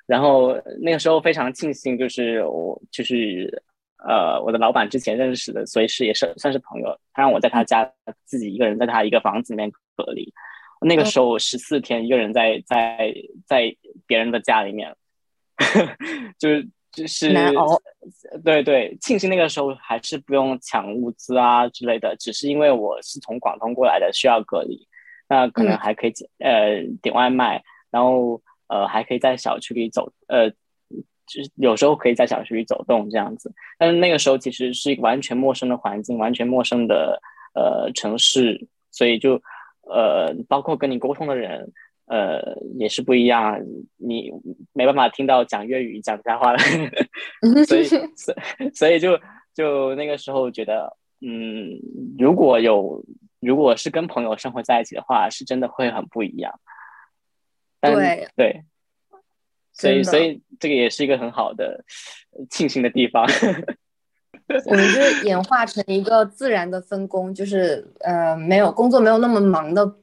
[0.06, 3.64] 然后那个时候非常庆幸，就是我就是
[4.08, 7.90] 呃我的老板之前认识的，所以是也是算是朋友，他让我在他家
[8.26, 10.34] 自己一个人在他一个房子里面隔离。
[10.82, 13.14] 那个时候我十四天一个人在在
[13.48, 14.96] 在别人的家里面，
[16.38, 17.82] 就是就是难熬。
[18.44, 24.88] 对对，庆幸那个时候还是不用抢物资啊之类的，只是因为我是从广东过来的，需要隔离。
[25.30, 27.62] 那可能还可以呃点外卖，
[27.92, 33.54] 然后呃还可以在小区里走，呃就是有时候可以在小区里走动这样子。
[33.78, 37.22] 但是那个时候其实是一个完全陌生的环境，完全陌生的
[37.54, 39.42] 呃城市，所以就
[39.82, 41.74] 呃包括跟你沟通的人
[42.06, 43.60] 呃也是不一样，
[43.98, 44.32] 你
[44.72, 46.60] 没办法听到讲粤语讲家话的，
[47.68, 47.84] 所以
[48.16, 48.34] 所
[48.74, 49.20] 所以就
[49.54, 51.78] 就那个时候觉得嗯
[52.18, 53.04] 如果有。
[53.40, 56.60] 如果是跟朋友生活在一起的话，是真的会很不一样。
[57.80, 58.64] 对对，
[59.74, 61.84] 所以所以这个也是一个很好的
[62.50, 63.26] 庆幸的地方。
[64.66, 69.96] 我们就演化成一个自然的分工，就是呃，没有工作没有那么忙的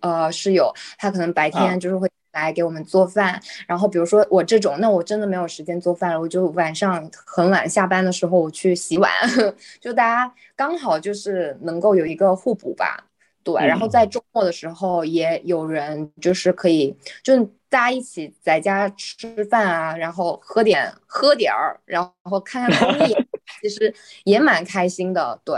[0.00, 2.08] 呃室友，他可能白天就是会。
[2.34, 9.10] 来给我们做饭，然后比如说我这种，那我真的没有时间做饭了，我就晚上很晚下班的时候我去洗碗，
[9.80, 13.06] 就大家刚好就是能够有一个互补吧，
[13.42, 13.54] 对。
[13.66, 23.14] 然后在周末的时候也有人就是可以，就大家一起在家吃饭啊，然后喝点喝点儿，然后看看综艺，
[23.62, 25.56] 其实也蛮开心的，对。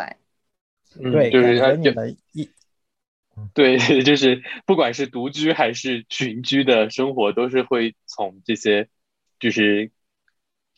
[1.13, 2.49] 对，就是你们一。
[3.55, 8.89] 对， 就是不管是独居还是群居的生活，都是会从这些，
[9.39, 9.91] 就是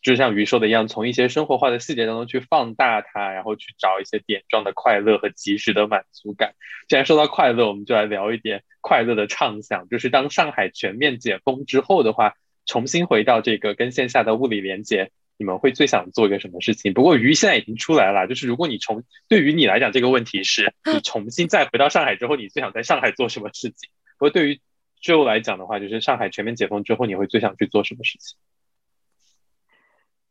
[0.01, 6.53] 就像鱼说的一样，从一些生活化的细节当中去放大它，然后去找一些点状的快乐和及时的满足感。
[6.87, 9.87] 既然说到快乐，我们就来聊一点快乐的畅想。
[9.89, 12.35] 就是当上海全面解封之后的话，
[12.65, 15.11] 重新回到这个跟线下的物理连接。
[15.39, 16.93] 你们会最想做一个什么事情？
[16.93, 23.89] 不过鱼现在已经出来了，就是如果你重对于你来讲这个问题是 你重新再回到上海之后，你最想在上海做什么事情？
[24.17, 24.59] 不过对于
[25.01, 28.37] Joe 来讲的话，就是上海全面解封之后，你会最想去做什么事情？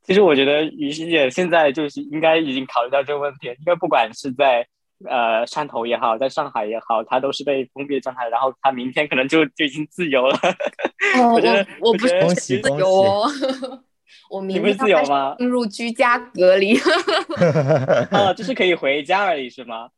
[0.03, 4.67] 其实我觉得于师姐现在就是应该已经考虑到这个问题，因为不管是在
[5.05, 10.39] 呃汕头也好，在上海也好，他都是被封闭的状态，然后他明天可能就就已经自由了。
[11.35, 13.88] 我觉得我不是恭喜恭喜。
[14.31, 14.77] 我明天？
[15.39, 16.77] 进入居家隔离，
[18.11, 19.89] 啊，就是可以回家而已，是吗？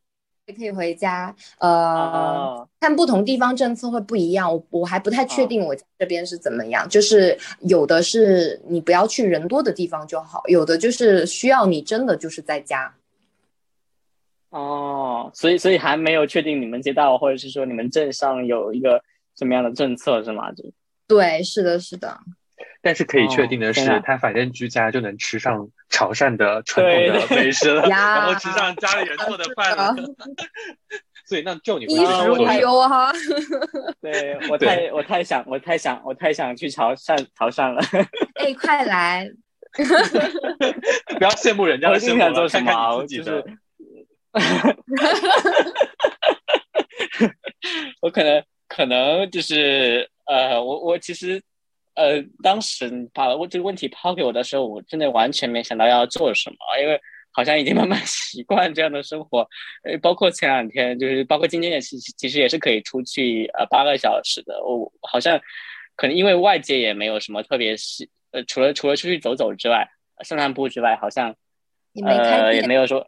[0.47, 12.93] 也可以回家，呃，看不同地方政策会不一样，我我还不太确定我这边是怎么样，就是有的是你不要去人多的地方就好，有的就是需要你真的就是在家。
[14.49, 19.01] 哦，所以所以还没有确定你们街道或者是说你们镇上有一个
[19.39, 20.51] 什么样的政策是吗？
[20.51, 20.65] 就
[21.07, 22.19] 对，是的，是的。
[22.83, 29.95] 但是可以确定的是，他反正居家就能吃上潮汕的传统的美食了， 然后吃上家里人做的饭了。
[31.27, 33.13] 所以那就你衣食无忧哈。
[34.01, 37.81] 对我太我太想我太想我太想去潮汕潮汕了。
[38.35, 39.31] 哎，快来！
[41.17, 43.07] 不要羡慕人家的生活，做什么？
[43.07, 43.45] 就是，
[48.01, 51.41] 我可能可能就是呃，我我其实。
[51.95, 57.01] 呃，当时把我这个问题抛给我的时候，我真的完全没想到要做什么，因为
[57.33, 59.47] 好像已经慢慢 习惯这样的生活。
[59.85, 64.65] 呃，包括前两天，就是包括今天也其其实也是可以出去呃八个小时的。
[64.65, 65.41] 我好像
[65.97, 69.89] 可能因为外界也没有什么特别是呃，除了除了出去走走之外，
[70.25, 71.35] 散散步之外，好像
[72.07, 73.07] 呃也没有说，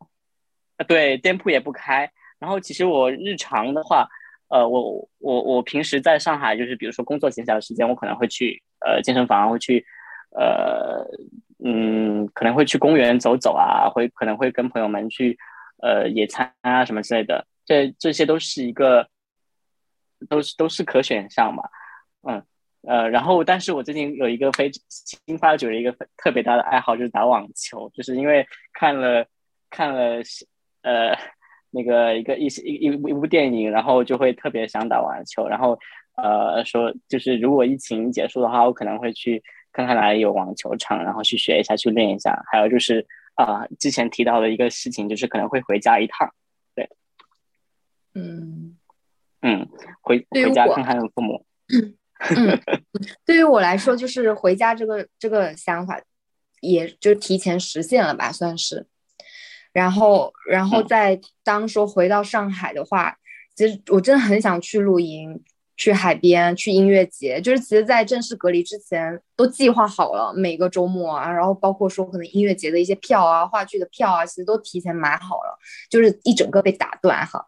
[0.89, 2.11] 对，店铺也不开。
[2.41, 4.09] 然后其实我日常的话，
[4.49, 9.85] 呃，我我我平时在上海，就是比如说工作闲暇的时间，我可能会去呃健身房，会去
[10.30, 11.05] 呃
[11.64, 15.39] 嗯，可能会去公园走走啊，会可能会跟朋友们去
[15.83, 19.09] 呃野餐啊什么之类的，这这些都是一个
[20.28, 21.62] 都是都是可选项嘛，
[22.28, 22.43] 嗯
[22.87, 29.26] 呃，然后但是我最近有一个非新发掘的一个特别大的爱好，就是打网球，就是因为看了
[29.70, 30.22] 看了
[30.83, 31.16] 呃。
[31.74, 35.78] 那个一个一些一一一部电影，然后就会特别想打网球，然后
[36.16, 39.42] 呃说就是如果疫情结束的话，我可能会去
[39.72, 42.42] 看看哪里有网球场，然后去学一下，去练一下。
[42.50, 46.32] 还有就是啊，之前提到的一个事情，就是可能会回家一趟，
[46.74, 46.88] 对，
[48.14, 48.76] 嗯
[49.40, 49.68] 嗯，
[50.00, 51.46] 回回家看看父母。
[51.68, 51.96] 嗯，
[53.24, 56.00] 对于我来说，就是回家这个这个想法，
[56.60, 58.86] 也就提前实现了吧，算是。
[59.72, 63.16] 然后，然后再当说回到上海的话，
[63.54, 65.42] 其实我真的很想去露营、
[65.83, 67.41] 去海边、去音乐节。
[67.41, 75.59] 就是其实，在正式隔离之前都计划好了每个周末啊，然后包括说可能音乐节的一些票啊、话剧的票啊，其实都提前买好了，
[75.91, 77.45] 就是一整个被打断哈。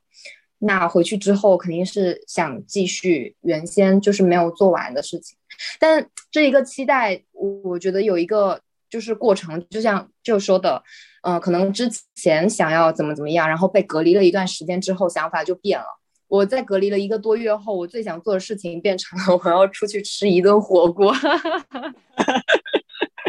[0.58, 5.36] 那回去之后肯定是想继续原先就是没有做完的事情，
[5.78, 8.60] 但这一个期待，我觉得有一个
[8.90, 10.82] 就是过程，就像就说的。
[11.26, 15.86] 嗯，可能之前想要怎么怎么样，然后被隔离了一段时间之后，想法就变了。
[16.34, 21.14] 我在隔离了一个多月后，我最想做的事情变成了 我要出去吃一顿火锅，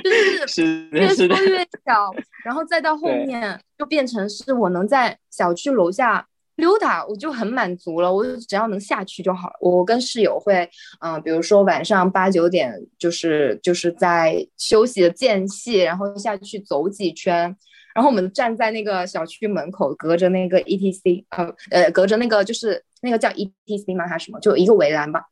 [0.03, 2.12] 就是越说越小，
[2.43, 6.28] 然后再到后面就变成是我能在小区楼下。
[6.56, 9.56] 溜达我就很满足了，我只要能下去就好了。
[9.60, 10.70] 我跟室友会，
[11.01, 17.53] 嗯，比如说晚上八九点，就是就是在休息的间隙，然后下去走几圈，
[17.96, 24.06] 然后我们站在那个小区门口，隔着那个 E T C，呃呃，隔着那个就是那个叫 E T C 吗？
[24.06, 24.39] 还是什么？
[24.41, 25.24] 就一个围栏吧。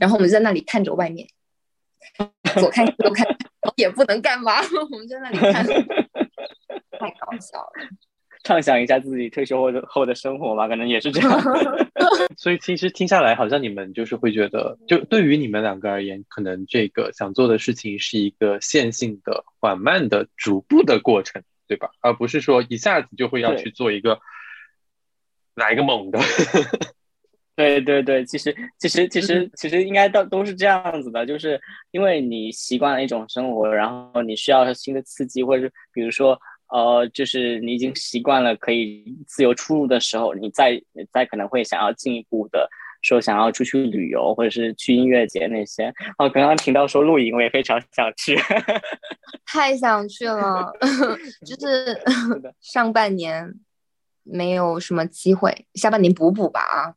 [0.00, 1.28] 然后我们就在那里看着外面，
[2.58, 3.26] 左看右看，
[3.76, 7.88] 也不能干嘛，我们在那里看，太搞笑了。
[8.44, 11.42] 畅想一下自己退休后的后的生活吧，可能也是这样。
[12.38, 21.90] 所以其实听下来，好像你们就是会觉得，就对于你们两个而言，可能这个想做的事情是一个线性的、缓慢的、逐步的过程，对吧？
[22.00, 24.18] 而不是说一下子就会要去做一个
[25.54, 26.18] 来一个猛的。
[27.54, 31.60] 对对对，其实其实其实其实应该都都是这样子的，就是
[31.90, 36.36] 因为你习惯了一种生活，然后你需要新的刺激，或者是比如说。
[36.70, 40.78] 呃，就是你已经习惯了可以自由出入的时候，你再
[41.10, 42.68] 再可能会想要进一步的
[43.02, 45.92] 说想要出去旅游，或者是去音乐节那些。
[46.18, 48.36] 哦，刚刚听到说露营，我也非常想去，
[49.46, 50.72] 太想去了。
[51.46, 52.00] 就 是
[52.60, 53.54] 上半年
[54.22, 56.94] 没有什么机会，下半年补补吧啊。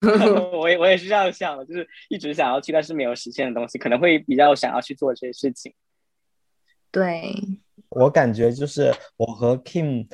[0.52, 5.74] 我也我也是这样想的，就是一直想要去，但是没有实现的东西，可能会比较想要去做这些事情。
[6.90, 7.34] 对。
[7.90, 10.06] 我感觉就是我和 Kim，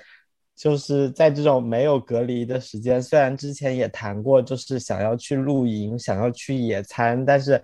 [0.56, 7.62] 就是在这种没有隔离的时间，虽然之前也谈过，就是想要去露营，想要去野餐，但是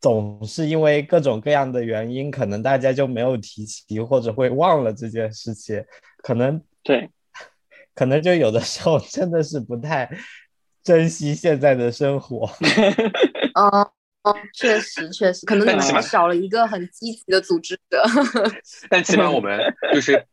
[0.00, 5.84] 总是因为各种各样的原因，可能大家就没有提起，或者会忘了这件事情。
[6.18, 7.08] 可能对，
[7.94, 10.10] 可能就有的时候真的是不太
[10.82, 12.50] 珍惜现在的生活。
[13.54, 13.92] 哦。
[14.24, 18.00] 哦，确实确实，可能你们少了一个很积极的组织者。
[18.88, 19.58] 但起码我们
[19.92, 20.24] 就是，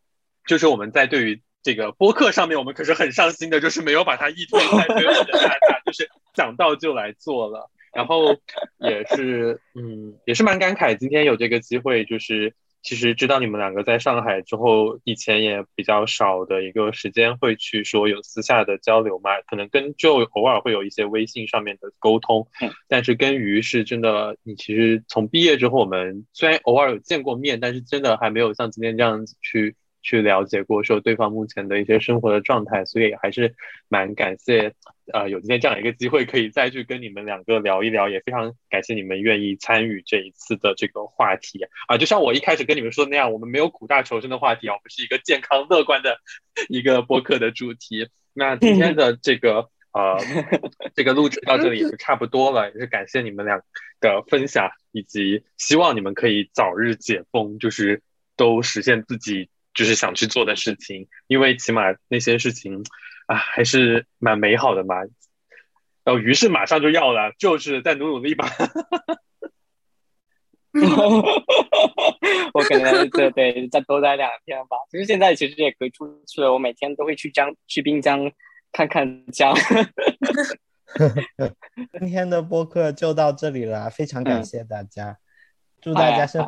[0.45, 7.69] 就是我们在对于这个播客上面，我们可是很上心的，就是没有把它一推再推或者下架，就是想到就来做了。
[7.93, 8.35] 然后
[8.77, 12.53] 也是，嗯，也是蛮感慨，今天有这个机会，就是。
[12.81, 22.47] 其实知道你们两个在上海之后，以前也比较少的一个时间会去说有私下的交流嘛，可能跟就偶尔会有一些微信上面的沟通，
[22.87, 29.75] 但是跟鱼是真的，你其实从毕业之后，我们虽然偶尔有见过面，但是真的还没有像今天这样子去。
[30.01, 33.53] 去了解过说对方目前的一些生活的状态，所以还是
[33.89, 34.73] 蛮感谢，
[35.11, 41.97] 呃，有今天这样一个机会可以再去跟你们两个聊一聊，也非常感谢你们愿意参与这一次的这个话题啊。
[41.97, 46.17] 就像我一开始跟你们说的那样，我们没有苦大仇深的话题啊，我们是一个健康乐观的
[46.69, 48.07] 一个播客的主题。
[48.33, 50.17] 那今天的这个呃
[50.95, 53.61] 这个录制到这里就差不多了，也是感谢你们俩
[53.99, 58.01] 的分享，以及希望你们可以早日解封，就是
[58.37, 59.49] 都实现自己。
[59.79, 62.83] 就是想去做的事情，因为起码那些事情
[63.27, 64.97] 啊还是蛮美好的嘛。
[66.03, 68.49] 然后，于是马上就要了，就是再努努力吧。
[72.53, 74.75] 我可能对对再多待两天吧。
[74.91, 78.29] 其实现在其实也可以出去了，我每天都会去江去滨江
[78.73, 79.55] 看看江。
[81.97, 85.17] 今天的播客就到这里了，非常感谢大家，
[85.79, 86.43] 祝祝大家生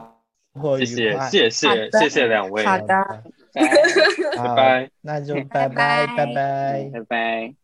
[0.78, 1.20] 谢谢。
[1.30, 3.24] 谢谢谢谢两位，好的，
[4.38, 4.90] 拜拜。
[5.02, 6.90] 那就拜拜拜拜拜拜。
[6.94, 7.61] 拜拜。